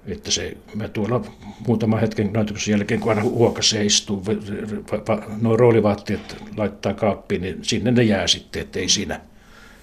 [0.06, 1.24] että se, mä tuolla
[1.66, 4.22] muutama hetken näytöksen jälkeen, kun aina huokassa istuu,
[5.40, 9.20] nuo roolivaatteet laittaa kaappiin, niin sinne ne jää sitten, että ei siinä,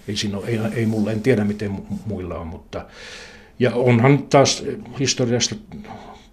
[0.07, 1.71] ei, siinä ole, ei, ei mulla, en tiedä miten
[2.05, 2.85] muilla on, mutta
[3.59, 4.63] ja onhan taas
[4.99, 5.55] historiasta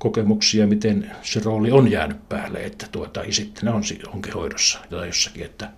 [0.06, 3.82] kokemuksia, miten se rooli on jäänyt päälle, että tuota, ja sitten ne on
[4.14, 5.70] onkin hoidossa tai jossakin, että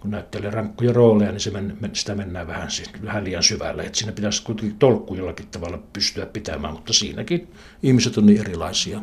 [0.00, 2.68] kun näyttelee rankkoja rooleja, niin se men, sitä mennään vähän,
[3.04, 3.82] vähän liian syvälle.
[3.82, 7.48] Että siinä pitäisi kuitenkin tolkku jollakin tavalla pystyä pitämään, mutta siinäkin
[7.82, 9.00] ihmiset on niin erilaisia.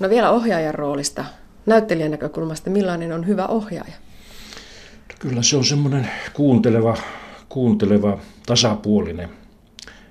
[0.00, 1.24] No vielä ohjaajan roolista.
[1.66, 3.94] Näyttelijän näkökulmasta, millainen on hyvä ohjaaja?
[5.18, 6.96] Kyllä se on semmoinen kuunteleva,
[7.48, 9.45] kuunteleva tasapuolinen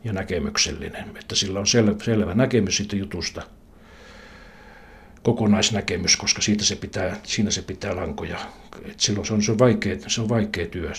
[0.05, 3.41] ja näkemyksellinen, että sillä on selvä, selvä näkemys siitä jutusta,
[5.23, 8.39] kokonaisnäkemys, koska siitä se pitää, siinä se pitää lankoja.
[8.85, 10.91] Et silloin se on, se on, vaikea, se on vaikea työ,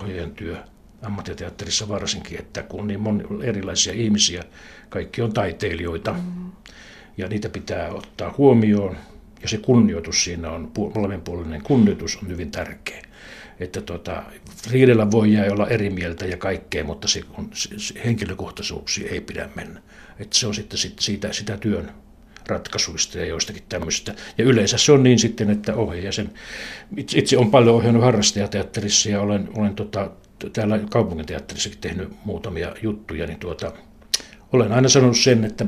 [0.00, 0.56] ohjaajan työ,
[1.02, 4.44] ammattiteatterissa varsinkin, että kun on niin moni, erilaisia ihmisiä,
[4.88, 6.52] kaikki on taiteilijoita, mm-hmm.
[7.16, 8.96] ja niitä pitää ottaa huomioon,
[9.42, 13.03] ja se kunnioitus siinä on, molemminpuolinen kunnioitus on hyvin tärkeä
[13.60, 14.22] että tota,
[14.70, 19.48] riidellä voi jää olla eri mieltä ja kaikkea, mutta se, on, se, henkilökohtaisuuksia ei pidä
[19.54, 19.82] mennä.
[20.18, 21.90] Että se on sitten sit siitä, sitä työn
[22.48, 24.14] ratkaisuista ja joistakin tämmöistä.
[24.38, 26.30] Ja yleensä se on niin sitten, että ohjaaja sen,
[26.96, 30.10] itse, itse olen paljon ohjannut harrastajateatterissa ja olen, olen tota,
[30.52, 33.72] täällä kaupunginteatterissakin tehnyt muutamia juttuja, niin tuota,
[34.52, 35.66] olen aina sanonut sen, että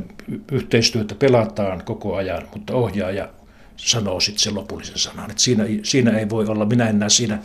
[0.52, 3.28] yhteistyötä pelataan koko ajan, mutta ohjaaja
[3.76, 5.30] sanoo sitten sen lopullisen sanan.
[5.30, 7.38] Et siinä, siinä ei voi olla, minä en näe siinä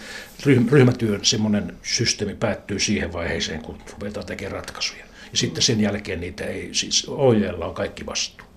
[0.72, 5.06] ryhmätyön semmoinen systeemi päättyy siihen vaiheeseen, kun ruvetaan tekemään ratkaisuja.
[5.32, 8.48] Ja sitten sen jälkeen niitä ei, siis ohjaajalla on kaikki vastuu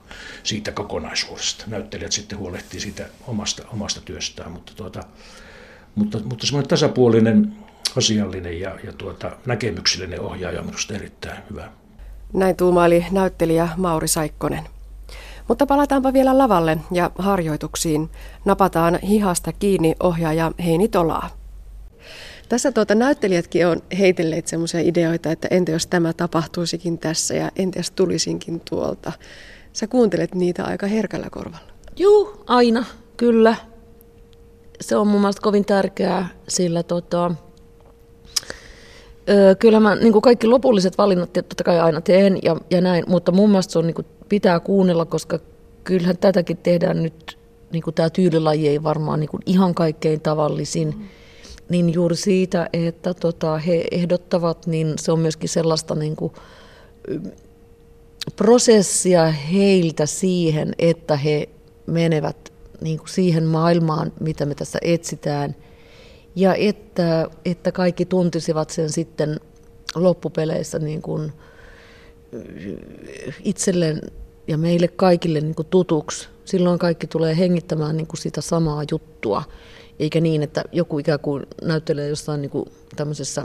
[0.43, 1.65] siitä kokonaisuudesta.
[1.67, 5.03] Näyttelijät sitten huolehtii siitä omasta, omasta työstään, mutta, tuota,
[5.95, 7.57] mutta, mutta semmoinen tasapuolinen,
[7.97, 11.71] asiallinen ja, ja tuota, näkemyksellinen ohjaaja on minusta erittäin hyvä.
[12.33, 14.65] Näin tuumaili näyttelijä Mauri Saikkonen.
[15.49, 18.11] Mutta palataanpa vielä lavalle ja harjoituksiin.
[18.45, 21.31] Napataan hihasta kiinni ohjaaja Heini Tolaa.
[22.49, 27.79] Tässä tuota, näyttelijätkin on heitelleet sellaisia ideoita, että entä jos tämä tapahtuisikin tässä ja entä
[27.79, 29.13] jos tulisinkin tuolta.
[29.73, 31.69] Sä kuuntelet niitä aika herkällä korvalla.
[31.97, 32.85] Juu, aina,
[33.17, 33.57] kyllä.
[34.81, 37.35] Se on mun mielestä kovin tärkeää, sillä tota,
[39.29, 43.05] Öö, kyllä mä niin kuin kaikki lopulliset valinnat totta kai aina teen ja, ja näin,
[43.07, 45.39] mutta mun mielestä se on, niin kuin, pitää kuunnella, koska
[45.85, 47.39] kyllähän tätäkin tehdään nyt,
[47.73, 51.05] niin kuin tämä tyylilaji ei varmaan niin kuin ihan kaikkein tavallisin, mm.
[51.69, 56.33] niin juuri siitä, että tota, he ehdottavat, niin se on myöskin sellaista niin kuin,
[58.37, 61.49] prosessia heiltä siihen, että he
[61.87, 65.57] menevät niin kuin siihen maailmaan, mitä me tässä etsitään–
[66.37, 69.41] ja että, että kaikki tuntisivat sen sitten
[69.95, 71.33] loppupeleissä niin kuin
[73.45, 74.01] itselleen
[74.49, 76.29] ja meille kaikille niin kuin tutuksi.
[76.45, 79.43] Silloin kaikki tulee hengittämään niin kuin sitä samaa juttua,
[79.99, 82.65] eikä niin, että joku ikään kuin näyttelee jossain niin kuin
[82.97, 83.45] tämmöisessä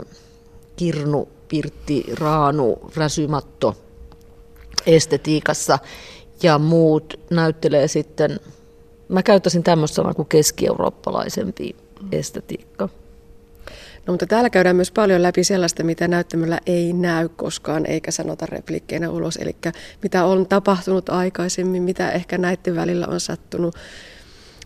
[0.76, 3.76] kirnu, pirtti, raanu, räsymatto
[4.86, 5.78] estetiikassa
[6.42, 8.40] ja muut näyttelee sitten,
[9.08, 11.76] mä käyttäisin tämmöistä sanaa kuin keski-eurooppalaisempi
[12.12, 12.88] estetiikka.
[14.06, 18.46] No, mutta täällä käydään myös paljon läpi sellaista, mitä näyttämöllä ei näy koskaan eikä sanota
[18.46, 19.36] repliikkeinä ulos.
[19.36, 19.56] Eli
[20.02, 23.74] mitä on tapahtunut aikaisemmin, mitä ehkä näiden välillä on sattunut.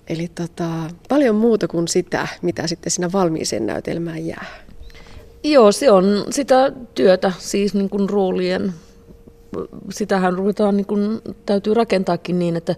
[0.08, 0.68] Eli tota,
[1.08, 4.46] paljon muuta kuin sitä, mitä sitten siinä valmiiseen näytelmään jää.
[5.44, 8.72] Joo, se on sitä työtä, siis niin kuin roolien.
[9.90, 12.74] Sitähän ruvetaan, niin kuin, täytyy rakentaakin niin, että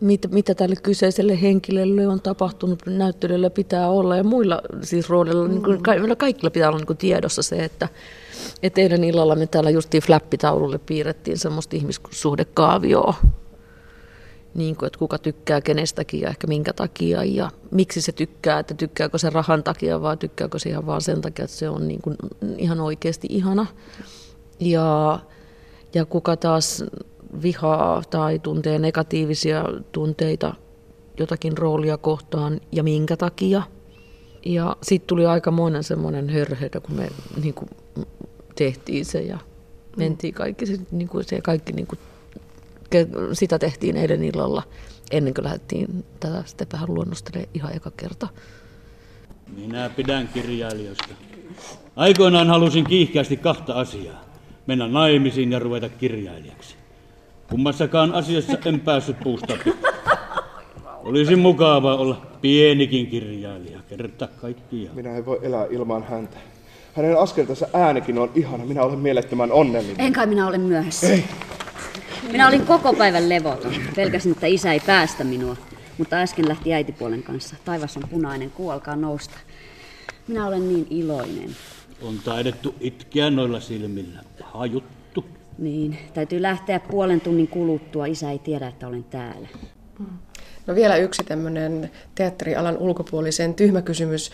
[0.00, 5.50] mit, mitä tälle kyseiselle henkilölle on tapahtunut, näyttelyllä pitää olla ja muilla siis roodeilla, mm.
[5.50, 7.88] niin kuin, ka, kaikilla pitää olla niin kuin tiedossa se, että
[8.62, 13.14] et eilen illalla me täällä justiin flappitaululle piirrettiin semmoista ihmissuhdekaavioa,
[14.54, 18.74] niin kuin, että kuka tykkää kenestäkin ja ehkä minkä takia ja miksi se tykkää, että
[18.74, 22.02] tykkääkö se rahan takia vai tykkääkö se ihan vaan sen takia, että se on niin
[22.02, 22.16] kuin
[22.58, 23.66] ihan oikeasti ihana.
[24.60, 25.18] Ja,
[25.94, 26.84] ja kuka taas
[27.42, 30.54] vihaa tai tuntee negatiivisia tunteita
[31.18, 33.62] jotakin roolia kohtaan ja minkä takia.
[34.46, 37.08] Ja sitten tuli aika monen semmoinen hörhöitä, kun me
[37.42, 37.68] niin kuin,
[38.54, 39.38] tehtiin se ja
[39.96, 40.66] mentiin kaikki.
[40.66, 41.98] Se, niin kuin, se kaikki niin kuin,
[43.32, 44.62] sitä tehtiin eilen illalla
[45.10, 48.28] ennen kuin lähdettiin tätä sitten vähän luonnostelemaan ihan eka kerta.
[49.56, 51.14] Minä pidän kirjailijoista.
[51.96, 54.24] Aikoinaan halusin kiihkeästi kahta asiaa.
[54.66, 56.79] Mennä naimisiin ja ruveta kirjailijaksi.
[57.50, 59.56] Kummassakaan asiassa en päässyt puusta
[61.04, 64.96] Olisi mukava olla pienikin kirjailija, kerta kaikkiaan.
[64.96, 66.36] Minä en voi elää ilman häntä.
[66.94, 68.64] Hänen askeltansa äänikin on ihana.
[68.64, 70.06] Minä olen mielettömän onnellinen.
[70.06, 71.06] En kai minä olen myöhässä.
[71.06, 71.24] Ei.
[72.32, 73.74] Minä olin koko päivän levoton.
[73.96, 75.56] Pelkäsin, että isä ei päästä minua.
[75.98, 77.56] Mutta äsken lähti äitipuolen kanssa.
[77.64, 79.38] Taivas on punainen, kuu alkaa nousta.
[80.28, 81.56] Minä olen niin iloinen.
[82.02, 84.20] On taidettu itkeä noilla silmillä.
[84.40, 84.99] Paha juttu.
[85.58, 88.06] Niin, täytyy lähteä puolen tunnin kuluttua.
[88.06, 89.48] Isä ei tiedä, että olen täällä.
[90.66, 94.30] No vielä yksi tämmöinen teatterialan ulkopuolisen tyhmä kysymys.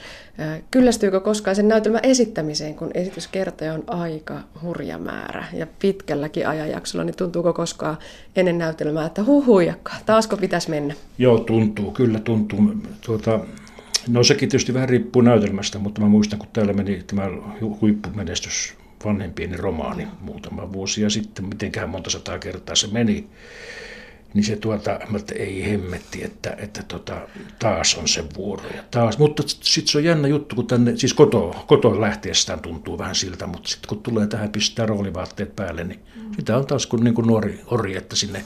[0.70, 7.16] Kyllästyykö koskaan sen näytelmän esittämiseen, kun esityskertoja on aika hurja määrä ja pitkälläkin ajanjaksolla, niin
[7.16, 7.96] tuntuuko koskaan
[8.36, 10.94] ennen näytelmää, että huhujakka, taasko pitäisi mennä?
[11.18, 12.74] Joo, tuntuu, kyllä tuntuu.
[13.06, 13.40] Tuota,
[14.08, 17.28] no sekin tietysti vähän riippuu näytelmästä, mutta mä muistan, kun täällä meni tämä
[17.80, 18.74] huippumenestys
[19.06, 23.28] vanhempieni romaani muutama vuosia sitten, mitenkään monta sataa kertaa se meni,
[24.34, 27.28] niin se tuota, että ei hemmetti, että, että tota,
[27.58, 28.64] taas on se vuoro.
[28.74, 29.18] Ja taas.
[29.18, 33.46] Mutta sitten se on jännä juttu, kun tänne, siis koto, kotoa lähtiessään tuntuu vähän siltä,
[33.46, 36.34] mutta sitten kun tulee tähän pistää roolivaatteet päälle, niin mm.
[36.36, 38.44] sitä on taas kuin, niin kuin nuori ori, että sinne,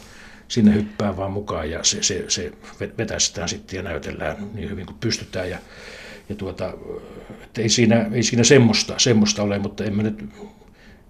[0.49, 2.53] sinne hyppää vaan mukaan ja se, se, se
[2.99, 5.51] vetästään sitten ja näytellään niin hyvin kuin pystytään.
[5.51, 5.59] Ja,
[6.31, 6.74] ja tuota,
[7.43, 10.24] että ei siinä, ei siinä semmoista, semmoista ole, mutta en mä nyt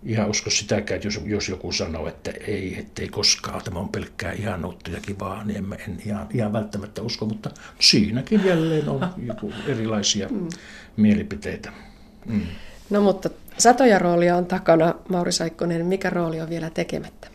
[0.05, 4.33] ihan usko sitäkään, että jos, jos joku sanoo, että ei, ettei koskaan, tämä on pelkkää
[4.33, 9.53] ihanuutta ja kivaa, niin en, en ihan, ihan välttämättä usko, mutta siinäkin jälleen on joku
[9.67, 10.49] erilaisia mm.
[10.97, 11.73] mielipiteitä.
[12.27, 12.43] Mm.
[12.91, 17.29] No mutta satoja roolia on takana, Mauri Saikkonen, mikä rooli on vielä tekemättä?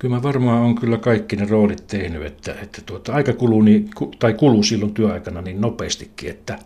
[0.00, 3.90] Kyllä mä varmaan on kyllä kaikki ne roolit tehnyt, että, että tuota, aika kuluu, niin,
[4.18, 6.58] tai kuluu silloin työaikana niin nopeastikin, että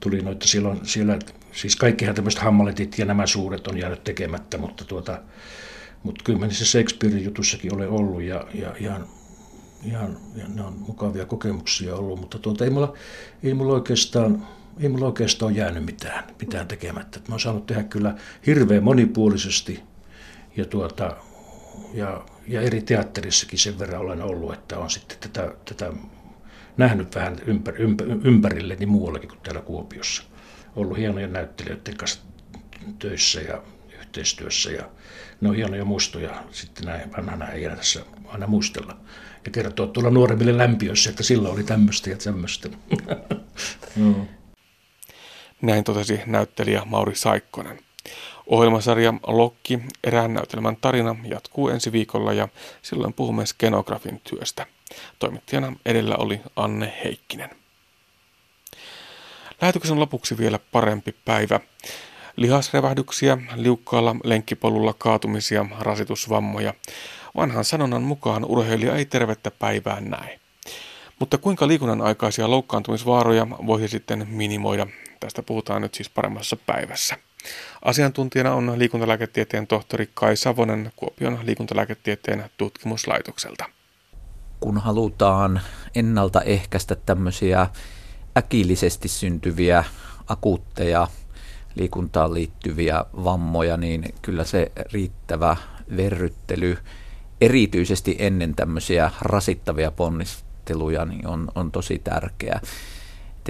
[0.00, 1.18] tuli noita silloin siellä,
[1.52, 5.20] siis kaikkihan tämmöiset hammaletit ja nämä suuret on jäänyt tekemättä, mutta, tuota,
[6.02, 9.06] mutta kyllä mä niissä Shakespearein jutussakin olen ollut ja, ja ihan,
[9.84, 12.94] ihan ja ne on mukavia kokemuksia ollut, mutta tuota, ei, mulla,
[13.42, 14.46] ei mulla oikeastaan
[14.80, 17.18] ei mulla oikeastaan ole jäänyt mitään, mitään tekemättä.
[17.18, 18.14] Mä oon saanut tehdä kyllä
[18.46, 19.82] hirveän monipuolisesti
[20.56, 21.16] ja, tuota,
[21.94, 25.92] ja, ja eri teatterissakin sen verran olen ollut, että on sitten tätä, tätä
[26.76, 30.22] nähnyt vähän ympär, ympär, ympärilleni niin muuallakin kuin täällä Kuopiossa.
[30.76, 32.20] Ollut hienoja näyttelijöiden kanssa
[32.98, 33.62] töissä ja
[34.00, 34.90] yhteistyössä ja
[35.40, 38.96] ne on hienoja muistoja sitten näin vanhana ei tässä aina muistella.
[39.44, 42.68] Ja kertoa tuolla nuoremmille lämpiöissä, että sillä oli tämmöistä ja tämmöistä.
[43.96, 44.26] no.
[45.62, 47.85] Näin totesi näyttelijä Mauri Saikkonen.
[48.46, 52.48] Ohjelmasarja Lokki, erään näytelmän tarina, jatkuu ensi viikolla ja
[52.82, 54.66] silloin puhumme skenografin työstä.
[55.18, 57.50] Toimittajana edellä oli Anne Heikkinen.
[59.62, 61.60] Lähetyksen lopuksi vielä parempi päivä.
[62.36, 66.74] Lihasrevähdyksiä, liukkaalla lenkkipolulla kaatumisia, rasitusvammoja.
[67.36, 70.40] Vanhan sanonnan mukaan urheilija ei tervettä päivää näe.
[71.18, 74.86] Mutta kuinka liikunnan aikaisia loukkaantumisvaaroja voisi sitten minimoida?
[75.20, 77.16] Tästä puhutaan nyt siis paremmassa päivässä.
[77.82, 83.64] Asiantuntijana on liikuntalääketieteen tohtori Kai Savonen Kuopion liikuntalääketieteen tutkimuslaitokselta.
[84.60, 85.60] Kun halutaan
[85.94, 87.66] ennaltaehkäistä tämmöisiä
[88.36, 89.84] äkillisesti syntyviä
[90.28, 91.08] akuutteja
[91.74, 95.56] liikuntaan liittyviä vammoja, niin kyllä se riittävä
[95.96, 96.78] verryttely
[97.40, 102.60] erityisesti ennen tämmöisiä rasittavia ponnisteluja niin on, on tosi tärkeää.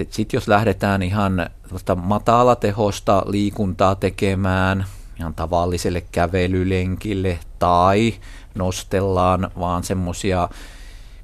[0.09, 1.49] Sitten jos lähdetään ihan
[1.95, 4.85] matalatehosta liikuntaa tekemään,
[5.19, 8.13] ihan tavalliselle kävelylenkille tai
[8.55, 10.49] nostellaan vaan semmoisia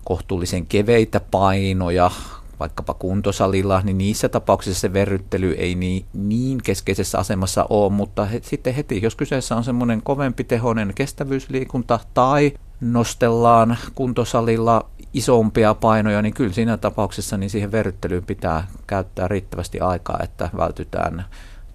[0.03, 2.11] kohtuullisen keveitä painoja,
[2.59, 8.39] vaikkapa kuntosalilla, niin niissä tapauksissa se verryttely ei niin, niin keskeisessä asemassa ole, mutta he,
[8.43, 16.33] sitten heti, jos kyseessä on semmoinen kovempi tehoinen kestävyysliikunta tai nostellaan kuntosalilla isompia painoja, niin
[16.33, 21.25] kyllä siinä tapauksessa niin siihen verryttelyyn pitää käyttää riittävästi aikaa, että vältytään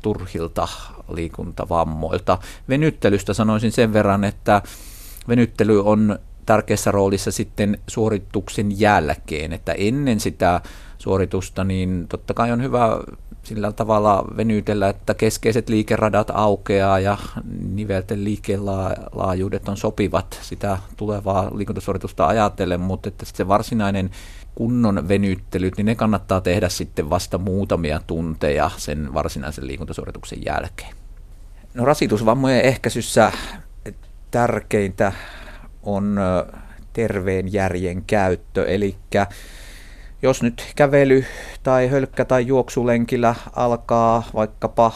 [0.02, 0.68] turhilta
[1.08, 2.38] liikuntavammoilta.
[2.68, 4.62] Venyttelystä sanoisin sen verran, että
[5.28, 10.60] venyttely on tärkeässä roolissa sitten suorituksen jälkeen, että ennen sitä
[10.98, 12.88] suoritusta niin totta kai on hyvä
[13.48, 17.18] sillä tavalla venytellä, että keskeiset liikeradat aukeaa ja
[17.74, 24.10] nivelten liikelaajuudet on sopivat sitä tulevaa liikuntasuoritusta ajatellen, mutta että se varsinainen
[24.54, 30.94] kunnon venyttelyt, niin ne kannattaa tehdä sitten vasta muutamia tunteja sen varsinaisen liikuntasuorituksen jälkeen.
[31.74, 33.32] No rasitusvammojen ehkäisyssä
[34.30, 35.12] tärkeintä
[35.82, 36.20] on
[36.92, 38.96] terveen järjen käyttö, eli
[40.22, 41.24] jos nyt kävely
[41.62, 44.92] tai hölkkä tai juoksulenkillä alkaa vaikkapa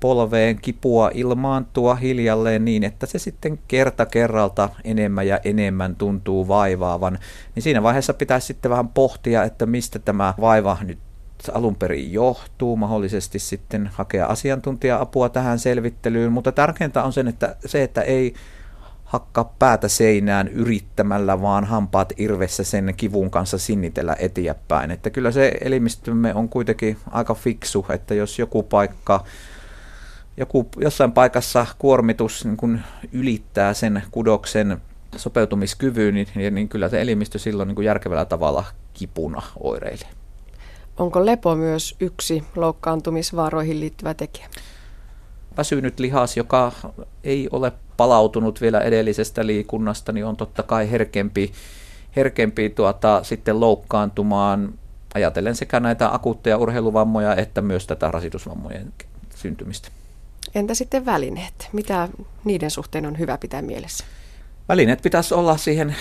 [0.00, 7.18] polveen kipua ilmaantua hiljalleen niin, että se sitten kerta kerralta enemmän ja enemmän tuntuu vaivaavan,
[7.54, 10.98] niin siinä vaiheessa pitäisi sitten vähän pohtia, että mistä tämä vaiva nyt
[11.52, 17.82] alun perin johtuu, mahdollisesti sitten hakea asiantuntija-apua tähän selvittelyyn, mutta tärkeintä on sen, että se,
[17.82, 18.34] että ei
[19.10, 24.90] hakkaa päätä seinään yrittämällä, vaan hampaat irvessä sen kivun kanssa sinnitellä eteenpäin.
[24.90, 29.24] Että kyllä se elimistömme on kuitenkin aika fiksu, että jos joku paikka,
[30.36, 32.80] joku, jossain paikassa kuormitus niin kun
[33.12, 34.80] ylittää sen kudoksen
[35.16, 40.08] sopeutumiskyvyn, niin, niin kyllä se elimistö silloin niin järkevällä tavalla kipuna oireilee.
[40.96, 44.48] Onko lepo myös yksi loukkaantumisvaaroihin liittyvä tekijä?
[45.60, 46.72] Väsynyt lihas, joka
[47.24, 51.52] ei ole palautunut vielä edellisestä liikunnasta, niin on totta kai herkempi,
[52.16, 54.74] herkempi tuota, sitten loukkaantumaan
[55.14, 58.92] ajatellen sekä näitä akuutteja urheiluvammoja että myös tätä rasitusvammojen
[59.34, 59.88] syntymistä.
[60.54, 61.68] Entä sitten välineet?
[61.72, 62.08] Mitä
[62.44, 64.04] niiden suhteen on hyvä pitää mielessä?
[64.70, 65.96] Välineet pitäisi olla siihen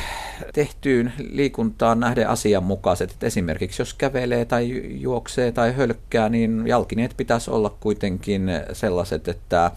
[0.53, 3.11] tehtyyn liikuntaan nähden asianmukaiset.
[3.11, 9.72] Et esimerkiksi jos kävelee tai juoksee tai hölkkää, niin jalkineet pitäisi olla kuitenkin sellaiset, että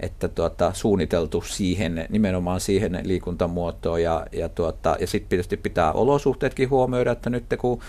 [0.00, 6.70] että tuota, suunniteltu siihen, nimenomaan siihen liikuntamuotoon ja, ja, tuota, ja sitten tietysti pitää olosuhteetkin
[6.70, 7.80] huomioida, että nyt kun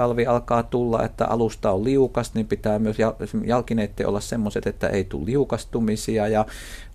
[0.00, 2.96] talvi alkaa tulla, että alusta on liukas, niin pitää myös
[3.44, 6.28] jalkineiden olla semmoiset, että ei tule liukastumisia.
[6.28, 6.46] Ja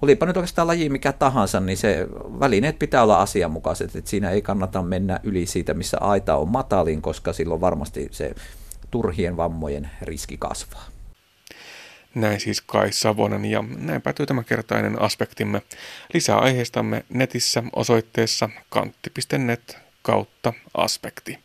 [0.01, 2.07] olipa nyt oikeastaan laji mikä tahansa, niin se
[2.39, 7.01] välineet pitää olla asianmukaiset, että siinä ei kannata mennä yli siitä, missä aita on matalin,
[7.01, 8.35] koska silloin varmasti se
[8.91, 10.85] turhien vammojen riski kasvaa.
[12.15, 15.61] Näin siis Kai Savonen ja näin päätyy kertainen aspektimme.
[16.13, 21.44] Lisää aiheistamme netissä osoitteessa kantti.net kautta aspekti.